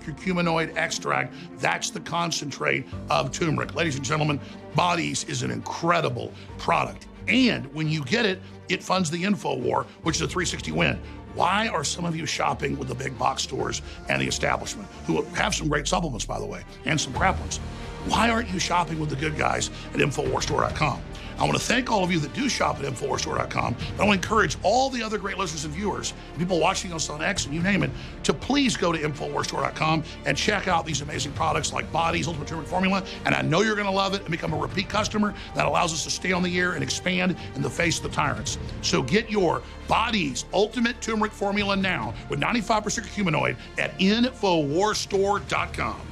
[0.00, 1.34] curcuminoid extract.
[1.58, 3.74] That's the concentrate of turmeric.
[3.74, 4.40] Ladies and gentlemen,
[4.74, 7.06] Bodies is an incredible product.
[7.28, 8.40] And when you get it,
[8.72, 10.98] it funds the info war, which is a 360 win.
[11.34, 15.22] Why are some of you shopping with the big box stores and the establishment, who
[15.34, 17.58] have some great supplements, by the way, and some crap ones?
[18.06, 21.00] Why aren't you shopping with the good guys at InfoWarsStore.com?
[21.42, 23.74] I want to thank all of you that do shop at InfoWarsStore.com.
[23.96, 27.10] But I want to encourage all the other great listeners and viewers, people watching us
[27.10, 27.90] on X and you name it,
[28.22, 32.68] to please go to InfoWarsStore.com and check out these amazing products like Body's Ultimate Turmeric
[32.68, 33.02] Formula.
[33.24, 35.34] And I know you're going to love it and become a repeat customer.
[35.56, 38.10] That allows us to stay on the air and expand in the face of the
[38.10, 38.56] tyrants.
[38.82, 46.11] So get your Body's Ultimate Turmeric Formula now with 95% curcuminoid at InfoWarsStore.com.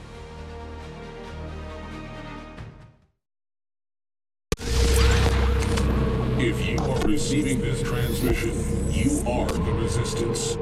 [7.31, 8.51] receiving this transmission,
[8.91, 10.57] you are the resistance.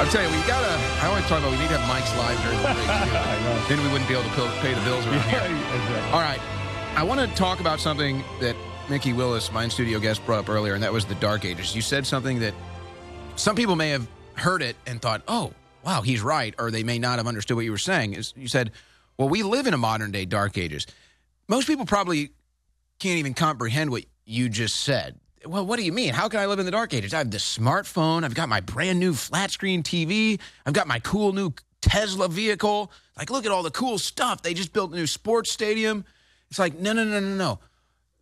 [0.00, 0.66] I'll tell you, we gotta.
[1.00, 1.81] I always talk about we need to have
[4.32, 5.40] pay- the bills around here.
[6.12, 6.40] All right.
[6.96, 8.56] I want to talk about something that
[8.88, 11.74] Mikki Willis, my studio guest, brought up earlier, and that was the Dark Ages.
[11.74, 12.54] You said something that
[13.36, 15.52] some people may have heard it and thought, oh,
[15.84, 18.14] wow, he's right, or they may not have understood what you were saying.
[18.14, 18.72] Is You said,
[19.16, 20.86] well, we live in a modern day Dark Ages.
[21.48, 22.30] Most people probably
[22.98, 25.18] can't even comprehend what you just said.
[25.44, 26.14] Well, what do you mean?
[26.14, 27.12] How can I live in the dark ages?
[27.12, 28.22] I have this smartphone.
[28.22, 30.38] I've got my brand new flat screen TV.
[30.64, 32.92] I've got my cool new Tesla vehicle.
[33.16, 34.42] Like, look at all the cool stuff.
[34.42, 36.04] They just built a new sports stadium.
[36.50, 37.58] It's like, no, no, no, no, no.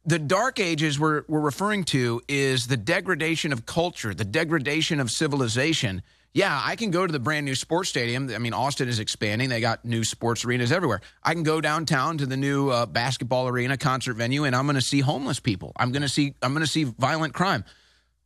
[0.05, 5.11] The dark ages we're, we're referring to is the degradation of culture, the degradation of
[5.11, 6.03] civilization.
[6.33, 8.31] Yeah, I can go to the brand new sports stadium.
[8.31, 9.49] I mean, Austin is expanding.
[9.49, 11.01] They got new sports arenas everywhere.
[11.23, 14.77] I can go downtown to the new uh, basketball arena, concert venue, and I'm going
[14.77, 15.73] to see homeless people.
[15.77, 17.65] I'm going to see I'm going to see violent crime.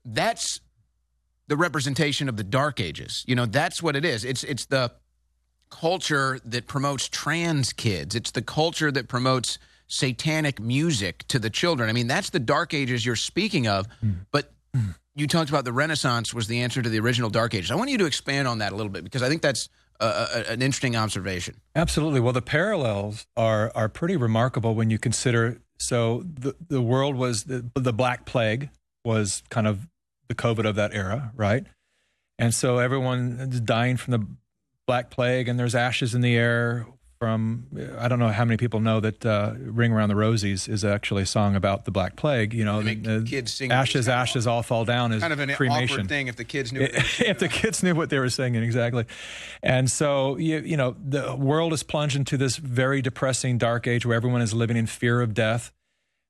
[0.04, 0.60] That's
[1.48, 3.24] the representation of the dark ages.
[3.26, 4.24] You know, that's what it is.
[4.24, 4.92] It's it's the
[5.80, 8.14] culture that promotes trans kids.
[8.14, 9.58] It's the culture that promotes
[9.88, 11.90] satanic music to the children.
[11.90, 13.86] I mean, that's the dark ages you're speaking of.
[14.00, 14.12] Hmm.
[14.30, 14.52] But
[15.14, 17.70] you talked about the Renaissance was the answer to the original dark ages.
[17.70, 19.68] I want you to expand on that a little bit because I think that's
[20.00, 21.60] a, an interesting observation.
[21.74, 22.20] Absolutely.
[22.20, 25.60] Well, the parallels are are pretty remarkable when you consider.
[25.78, 28.70] So the the world was the the Black Plague
[29.04, 29.86] was kind of
[30.28, 31.66] the COVID of that era, right?
[32.38, 34.26] And so everyone is dying from the
[34.86, 36.86] Black Plague, and there's ashes in the air.
[37.20, 37.68] From
[37.98, 41.22] I don't know how many people know that uh, "Ring Around the Rosies" is actually
[41.22, 42.52] a song about the Black Plague.
[42.52, 45.94] You know, the- kids sing- ashes, ashes, all fall down is Kind of an cremation
[46.00, 46.80] awkward thing if the kids knew.
[46.82, 49.06] what they were if the kids knew what they were singing exactly
[49.62, 54.04] and so you, you know the world is plunged into this very depressing dark age
[54.04, 55.72] where everyone is living in fear of death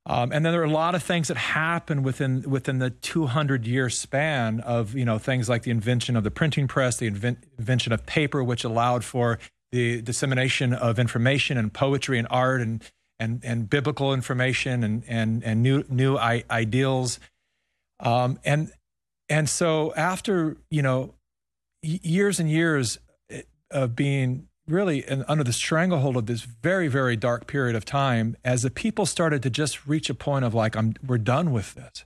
[0.07, 3.67] um, and then there are a lot of things that happen within within the 200
[3.67, 7.39] year span of you know things like the invention of the printing press the invent,
[7.59, 9.39] invention of paper which allowed for
[9.73, 12.83] the dissemination of information and poetry and art and
[13.19, 17.19] and, and biblical information and and and new new I- ideals.
[18.01, 18.71] Um, and
[19.29, 21.15] and so after you know
[21.83, 22.99] years and years
[23.31, 27.85] eh, of being really in, under the stranglehold of this very very dark period of
[27.85, 31.53] time as the people started to just reach a point of like I'm we're done
[31.53, 32.05] with this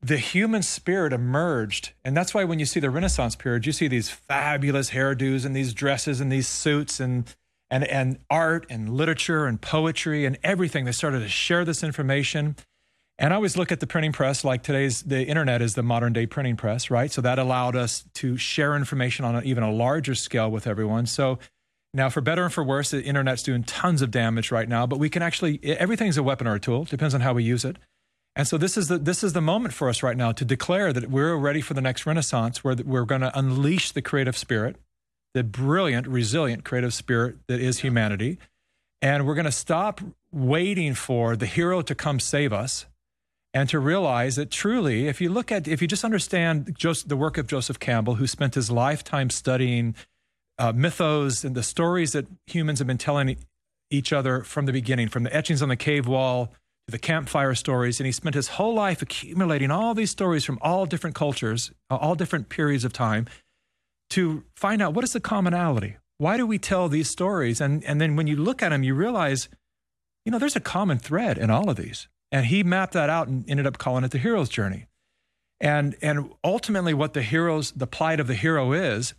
[0.00, 3.88] the human spirit emerged and that's why when you see the renaissance period you see
[3.88, 7.34] these fabulous hairdos and these dresses and these suits and
[7.74, 10.84] and, and art and literature and poetry and everything.
[10.84, 12.54] They started to share this information.
[13.18, 16.12] And I always look at the printing press like today's, the internet is the modern
[16.12, 17.10] day printing press, right?
[17.10, 21.06] So that allowed us to share information on a, even a larger scale with everyone.
[21.06, 21.38] So
[21.94, 24.98] now, for better and for worse, the internet's doing tons of damage right now, but
[24.98, 27.76] we can actually, everything's a weapon or a tool, depends on how we use it.
[28.34, 30.92] And so this is the this is the moment for us right now to declare
[30.92, 34.74] that we're ready for the next renaissance where we're going to unleash the creative spirit,
[35.34, 38.38] the brilliant, resilient creative spirit that is humanity,
[39.00, 40.00] and we're going to stop
[40.32, 42.86] waiting for the hero to come save us
[43.52, 47.16] and to realize that truly if you look at if you just understand Joseph, the
[47.16, 49.94] work of Joseph Campbell who spent his lifetime studying
[50.58, 53.36] uh, mythos and the stories that humans have been telling
[53.90, 56.46] each other from the beginning from the etchings on the cave wall
[56.86, 58.00] to the campfire stories.
[58.00, 61.96] And he spent his whole life accumulating all these stories from all different cultures, uh,
[61.96, 63.26] all different periods of time
[64.10, 65.96] to find out what is the commonality?
[66.18, 67.60] Why do we tell these stories?
[67.60, 69.48] And, and then when you look at them, you realize,
[70.24, 72.08] you know, there's a common thread in all of these.
[72.30, 74.86] And he mapped that out and ended up calling it the hero's journey.
[75.60, 79.14] And, and ultimately, what the hero's, the plight of the hero is,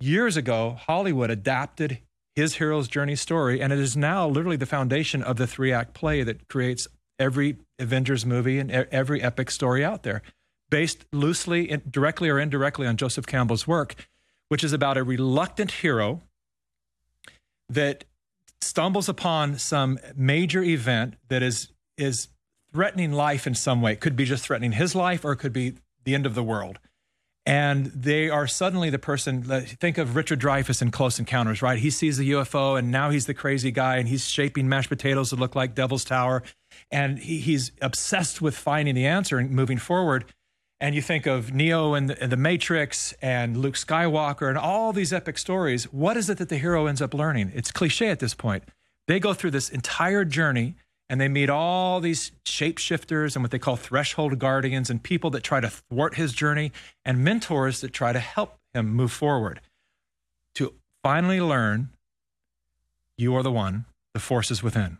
[0.00, 1.98] years ago, Hollywood adapted
[2.34, 5.94] his hero's journey story, and it is now literally the foundation of the three act
[5.94, 6.88] play that creates
[7.18, 10.22] every Avengers movie and every epic story out there,
[10.68, 13.94] based loosely, directly or indirectly on Joseph Campbell's work,
[14.48, 16.22] which is about a reluctant hero
[17.68, 18.04] that
[18.60, 22.28] stumbles upon some major event that is is
[22.72, 23.92] threatening life in some way.
[23.92, 26.42] It could be just threatening his life, or it could be the end of the
[26.42, 26.80] world
[27.46, 31.78] and they are suddenly the person think of richard dreyfuss in close encounters right?
[31.78, 35.30] He sees the ufo and now he's the crazy guy and he's shaping mashed potatoes
[35.30, 36.42] to look like devil's tower.
[36.90, 40.26] And he, he's obsessed with finding the answer and moving forward.
[40.80, 44.92] And you think of neo and the, and the matrix and luke skywalker and all
[44.92, 45.84] these epic stories.
[45.92, 47.52] What is it that the hero ends up learning?
[47.54, 48.64] It's cliche at this point.
[49.06, 50.76] They go through this entire journey
[51.08, 55.42] and they meet all these shapeshifters and what they call threshold guardians and people that
[55.42, 56.72] try to thwart his journey
[57.04, 59.60] and mentors that try to help him move forward
[60.54, 61.90] to finally learn
[63.16, 64.98] you are the one the force is within.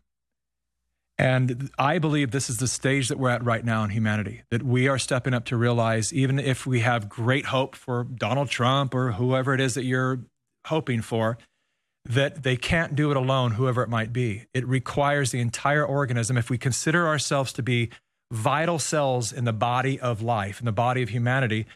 [1.17, 4.63] And i believe this is the stage that we're at right now in humanity that
[4.63, 8.95] we are stepping up to realize even if we have great hope for donald trump
[8.95, 10.19] or whoever it is that you're
[10.67, 11.39] hoping for
[12.07, 14.47] that they can't do it alone, whoever it might be.
[14.53, 16.37] It requires the entire organism.
[16.37, 17.91] If we consider ourselves to be
[18.31, 21.67] vital cells in the body of life, in the body of humanity,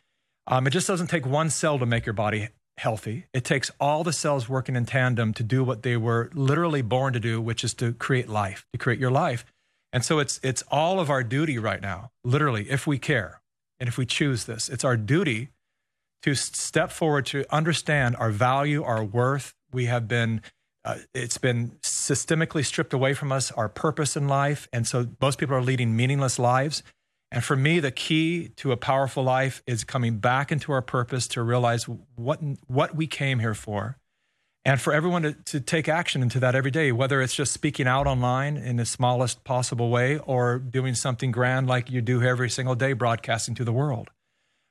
[0.47, 2.49] um, it just doesn't take one cell to make your body
[2.79, 3.26] healthy.
[3.33, 7.12] It takes all the cells working in tandem to do what they were literally born
[7.12, 9.45] to do, which is to create life, to create your life.
[9.93, 13.41] And so it's it's all of our duty right now, literally, if we care
[13.81, 14.68] and if we choose this.
[14.68, 15.49] It's our duty
[16.22, 20.43] to step forward to understand our value, our worth, we have been
[20.85, 24.69] uh, it's been systemically stripped away from us our purpose in life.
[24.73, 26.83] And so most people are leading meaningless lives.
[27.31, 31.29] And for me the key to a powerful life is coming back into our purpose
[31.29, 31.85] to realize
[32.16, 33.99] what what we came here for.
[34.64, 37.87] And for everyone to, to take action into that every day whether it's just speaking
[37.87, 42.49] out online in the smallest possible way or doing something grand like you do every
[42.49, 44.11] single day broadcasting to the world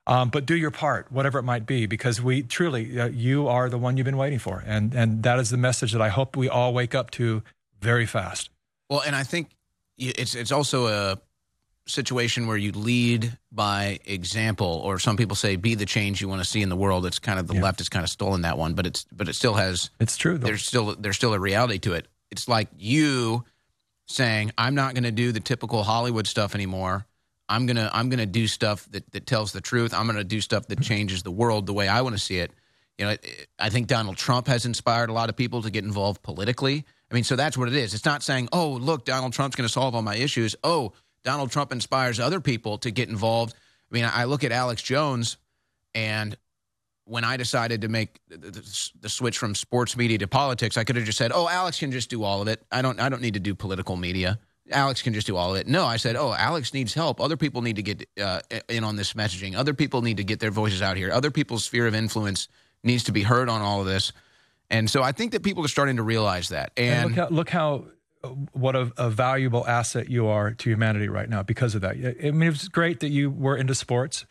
[0.08, 3.70] um, but do your part, whatever it might be, because we truly, uh, you are
[3.70, 4.64] the one you've been waiting for.
[4.66, 7.44] And, and that is the message that I hope we all wake up to
[7.82, 8.50] very fast.
[8.90, 9.50] Well, and I think
[9.98, 11.20] it's, it's also a
[11.88, 16.42] situation where you lead by example, or some people say be the change you want
[16.42, 17.06] to see in the world.
[17.06, 17.64] It's kind of the yeah.
[17.64, 20.38] left has kind of stolen that one, but it's, but it still has, it's true.
[20.38, 20.48] Though.
[20.48, 22.08] There's still, there's still a reality to it.
[22.32, 23.44] It's like you
[24.08, 27.06] saying, I'm not going to do the typical Hollywood stuff anymore.
[27.50, 29.94] I'm gonna I'm gonna do stuff that that tells the truth.
[29.94, 32.52] I'm gonna do stuff that changes the world the way I want to see it.
[32.98, 33.16] You know,
[33.60, 36.84] I think Donald Trump has inspired a lot of people to get involved politically.
[37.12, 37.94] I mean, so that's what it is.
[37.94, 40.94] It's not saying, "Oh, look, Donald Trump's going to solve all my issues." Oh,
[41.24, 43.54] Donald Trump inspires other people to get involved.
[43.92, 45.38] I mean, I look at Alex Jones,
[45.94, 46.36] and
[47.06, 51.06] when I decided to make the, switch from sports media to politics, I could have
[51.06, 52.66] just said, "Oh, Alex can just do all of it.
[52.72, 53.00] I don't.
[53.00, 54.40] I don't need to do political media."
[54.72, 55.68] Alex can just do all of it.
[55.68, 57.22] No, I said, oh, Alex needs help.
[57.22, 59.56] Other people need to get uh, in on this messaging.
[59.56, 61.12] Other people need to get their voices out here.
[61.12, 62.48] Other people's sphere of influence
[62.84, 64.14] needs to be heard on all of this.
[64.70, 66.72] And so I think that people are starting to realize that.
[66.76, 67.86] And, and look how, look how
[68.24, 71.92] uh, what a, a, valuable asset you are to humanity right now because of that.
[71.92, 74.26] I mean, it's great that you were into sports,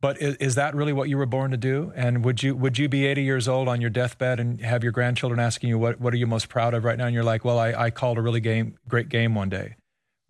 [0.00, 1.92] but is, is, that really what you were born to do?
[1.94, 4.92] And would you would you be 80 years old on your deathbed and have your
[4.92, 7.06] grandchildren asking you what what are you most proud of right now?
[7.06, 9.76] And you're like, well, I, I called a really game great game one day.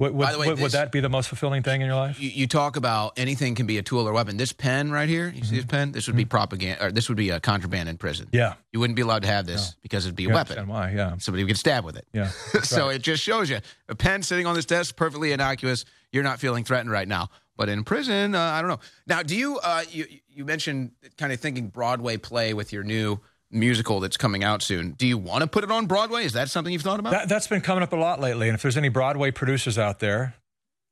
[0.01, 1.97] Would, would, By the way, would, would that be the most fulfilling thing in your
[1.97, 2.19] life?
[2.19, 4.39] You, you talk about anything can be a tool or weapon.
[4.39, 5.93] This pen right here, you see this pen?
[5.93, 8.27] This would be propaganda, or this would be a contraband in prison.
[8.27, 8.37] Mm-hmm.
[8.37, 8.55] Yeah.
[8.73, 10.59] You wouldn't be allowed to have this because it'd be a You weapon.
[10.59, 10.93] understand why?
[10.93, 11.19] Yeah.
[11.19, 12.07] Somebody would get stabbed with it.
[12.15, 12.29] Yeah.
[12.63, 13.59] so it just shows you
[13.91, 15.85] a pen sitting on this desk, perfectly innocuous.
[16.13, 17.29] You're not feeling threatened right now.
[17.61, 18.81] But in prison, uh, I don't know.
[19.07, 23.21] Now, do you, uh, you you mentioned kind of thinking Broadway play with your new
[23.51, 24.93] musical that's coming out soon.
[24.93, 26.25] Do you want to put it on Broadway?
[26.25, 27.11] Is that something you've thought about?
[27.11, 28.49] That, that's been coming up a lot lately.
[28.49, 30.37] And if there's any Broadway producers out there,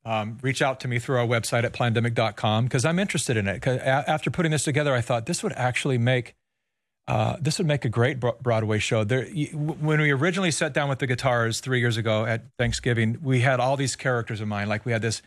[0.05, 3.67] um, reach out to me through our website at plandemic.com because I'm interested in it.
[3.67, 6.35] after putting this together, I thought this would actually make
[7.07, 9.03] uh, this would make a great Broadway show.
[9.03, 13.41] There, when we originally sat down with the guitars three years ago at Thanksgiving, we
[13.41, 14.69] had all these characters in mind.
[14.69, 15.23] Like we had this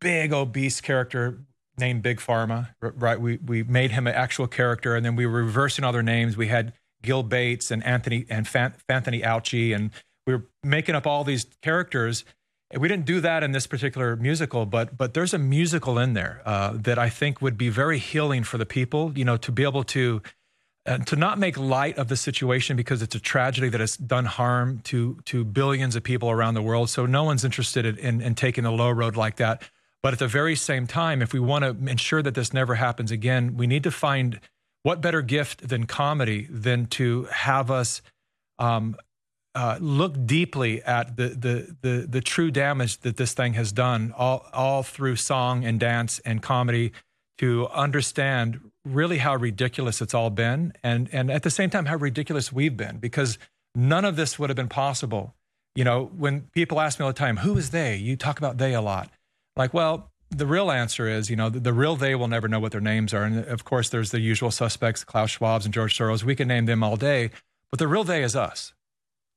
[0.00, 1.38] big obese character
[1.78, 3.20] named Big Pharma, right?
[3.20, 6.36] We we made him an actual character, and then we were reversing other names.
[6.36, 6.72] We had
[7.02, 8.48] Gil Bates and Anthony and
[8.88, 9.90] Anthony Ouchie, and
[10.26, 12.24] we were making up all these characters.
[12.76, 16.42] We didn't do that in this particular musical, but but there's a musical in there
[16.44, 19.12] uh, that I think would be very healing for the people.
[19.16, 20.22] You know, to be able to
[20.86, 24.24] uh, to not make light of the situation because it's a tragedy that has done
[24.24, 26.90] harm to to billions of people around the world.
[26.90, 29.62] So no one's interested in, in, in taking the low road like that.
[30.02, 33.10] But at the very same time, if we want to ensure that this never happens
[33.10, 34.40] again, we need to find
[34.82, 38.00] what better gift than comedy than to have us
[38.58, 38.96] um,
[39.54, 44.14] uh, look deeply at the, the the the true damage that this thing has done,
[44.16, 46.92] all all through song and dance and comedy,
[47.38, 51.96] to understand really how ridiculous it's all been, and and at the same time how
[51.96, 53.38] ridiculous we've been, because
[53.74, 55.34] none of this would have been possible.
[55.74, 58.58] You know, when people ask me all the time, "Who is they?" You talk about
[58.58, 59.10] they a lot.
[59.56, 62.60] Like, well, the real answer is, you know, the, the real they will never know
[62.60, 65.96] what their names are, and of course, there's the usual suspects, Klaus Schwab's and George
[65.96, 66.22] Soros.
[66.22, 67.30] We can name them all day,
[67.70, 68.72] but the real they is us.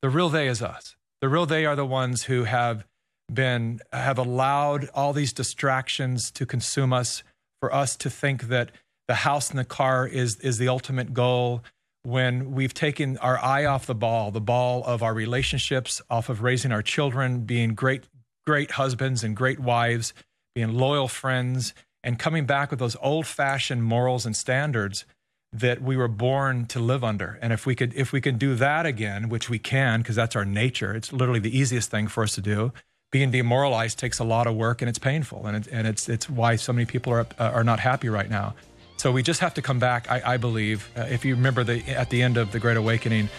[0.02, 0.96] The real they is us.
[1.22, 2.86] The real they are the ones who have
[3.34, 7.24] been have allowed all these distractions to consume us
[7.60, 8.72] for us to think that
[9.08, 11.64] the house and the car is is the ultimate goal
[12.04, 16.42] when we've taken our eye off the ball, the ball of our relationships, off of
[16.42, 18.04] raising our children, being great
[18.46, 20.14] great husbands and great wives,
[20.56, 21.74] being loyal friends
[22.04, 25.06] and coming back with those old-fashioned morals and standards
[25.54, 27.38] that we were born to live under.
[27.42, 30.36] And if we could if we can do that again, which we can because that's
[30.36, 32.74] our nature, it's literally the easiest thing for us to do.
[33.12, 36.28] Being demoralized takes a lot of work and it's painful, and it's and it's it's
[36.28, 38.56] why so many people are uh, are not happy right now.
[38.98, 40.10] So we just have to come back.
[40.10, 40.90] I, I believe.
[40.98, 43.30] Uh, if you remember the at the end of the Great Awakening,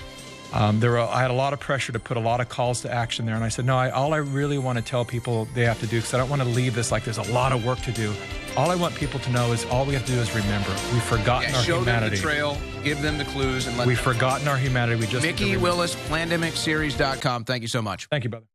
[0.55, 2.80] um, there were, I had a lot of pressure to put a lot of calls
[2.82, 3.76] to action there, and I said, no.
[3.76, 6.30] I, all I really want to tell people they have to do, because I don't
[6.30, 8.14] want to leave this like there's a lot of work to do.
[8.57, 11.02] All I want people to know is all we have to do is remember we've
[11.02, 12.16] forgotten Yeah, our show humanity.
[12.16, 15.00] them the trail, give them the clues, and let We've them forgotten our humanity.
[15.00, 15.64] We just need to Mikki remember.
[15.64, 17.44] Willis, plandemicseries.com.
[17.46, 18.07] Thank you so much.
[18.07, 18.46] Thank you, brother.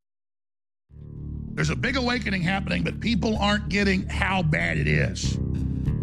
[1.51, 5.37] There's a big awakening happening, but people aren't getting how bad it is.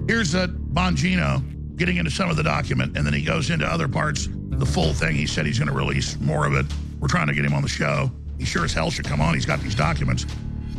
[0.07, 3.89] Here's a Bongino getting into some of the document, and then he goes into other
[3.89, 4.29] parts.
[4.59, 6.65] The full thing, he said he's going to release more of it.
[6.99, 8.11] We're trying to get him on the show.
[8.39, 9.35] He sure as hell should come on.
[9.35, 10.27] He's got these documents.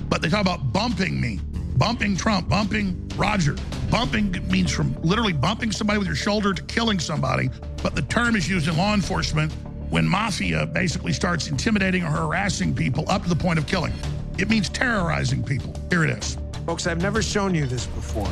[0.10, 1.40] But they talk about bumping me,
[1.78, 3.56] bumping Trump, bumping Roger.
[3.92, 7.50] Bumping means from literally bumping somebody with your shoulder to killing somebody.
[7.84, 9.52] But the term is used in law enforcement
[9.90, 13.94] when mafia basically starts intimidating or harassing people up to the point of killing.
[14.38, 15.74] It means terrorizing people.
[15.90, 16.38] Here it is.
[16.66, 18.28] Folks, I've never shown you this before.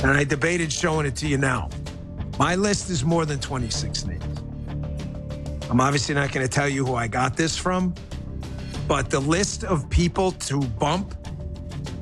[0.00, 1.68] And I debated showing it to you now.
[2.38, 4.38] My list is more than 26 names.
[5.70, 7.94] I'm obviously not going to tell you who I got this from,
[8.86, 11.16] but the list of people to bump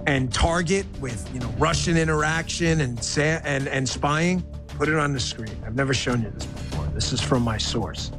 [0.06, 4.42] and target with, you know, Russian interaction and and and spying,
[4.76, 5.56] put it on the screen.
[5.66, 6.84] I've never shown you this before.
[6.88, 8.12] This is from my source.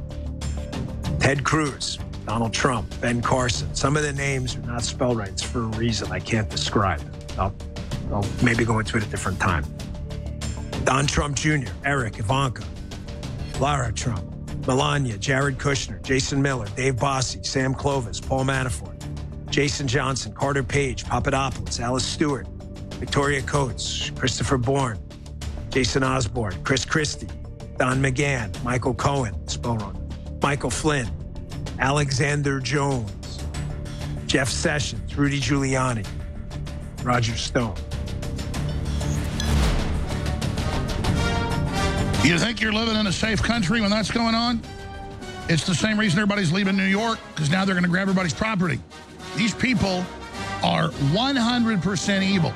[1.20, 3.72] Ted Cruz, Donald Trump, Ben Carson.
[3.74, 5.30] Some of the names are not spelled right.
[5.30, 7.00] It's for a reason I can't describe.
[7.38, 7.54] I'll,
[8.12, 9.64] I'll maybe go into it at a different time.
[10.88, 12.64] Don Trump Jr., Eric, Ivanka,
[13.60, 14.24] Lara Trump,
[14.66, 18.96] Melania, Jared Kushner, Jason Miller, Dave Bossie, Sam Clovis, Paul Manafort,
[19.50, 22.48] Jason Johnson, Carter Page, Papadopoulos, Alice Stewart,
[22.94, 24.98] Victoria Coates, Christopher Bourne,
[25.68, 27.28] Jason Osborne, Chris Christie,
[27.76, 29.92] Don McGahn, Michael Cohen, spell
[30.42, 31.10] Michael Flynn,
[31.80, 33.44] Alexander Jones,
[34.24, 36.06] Jeff Sessions, Rudy Giuliani,
[37.02, 37.76] Roger Stone.
[42.24, 44.60] You think you're living in a safe country when that's going on?
[45.48, 48.34] It's the same reason everybody's leaving New York, because now they're going to grab everybody's
[48.34, 48.80] property.
[49.34, 50.04] These people
[50.62, 52.52] are 100% evil.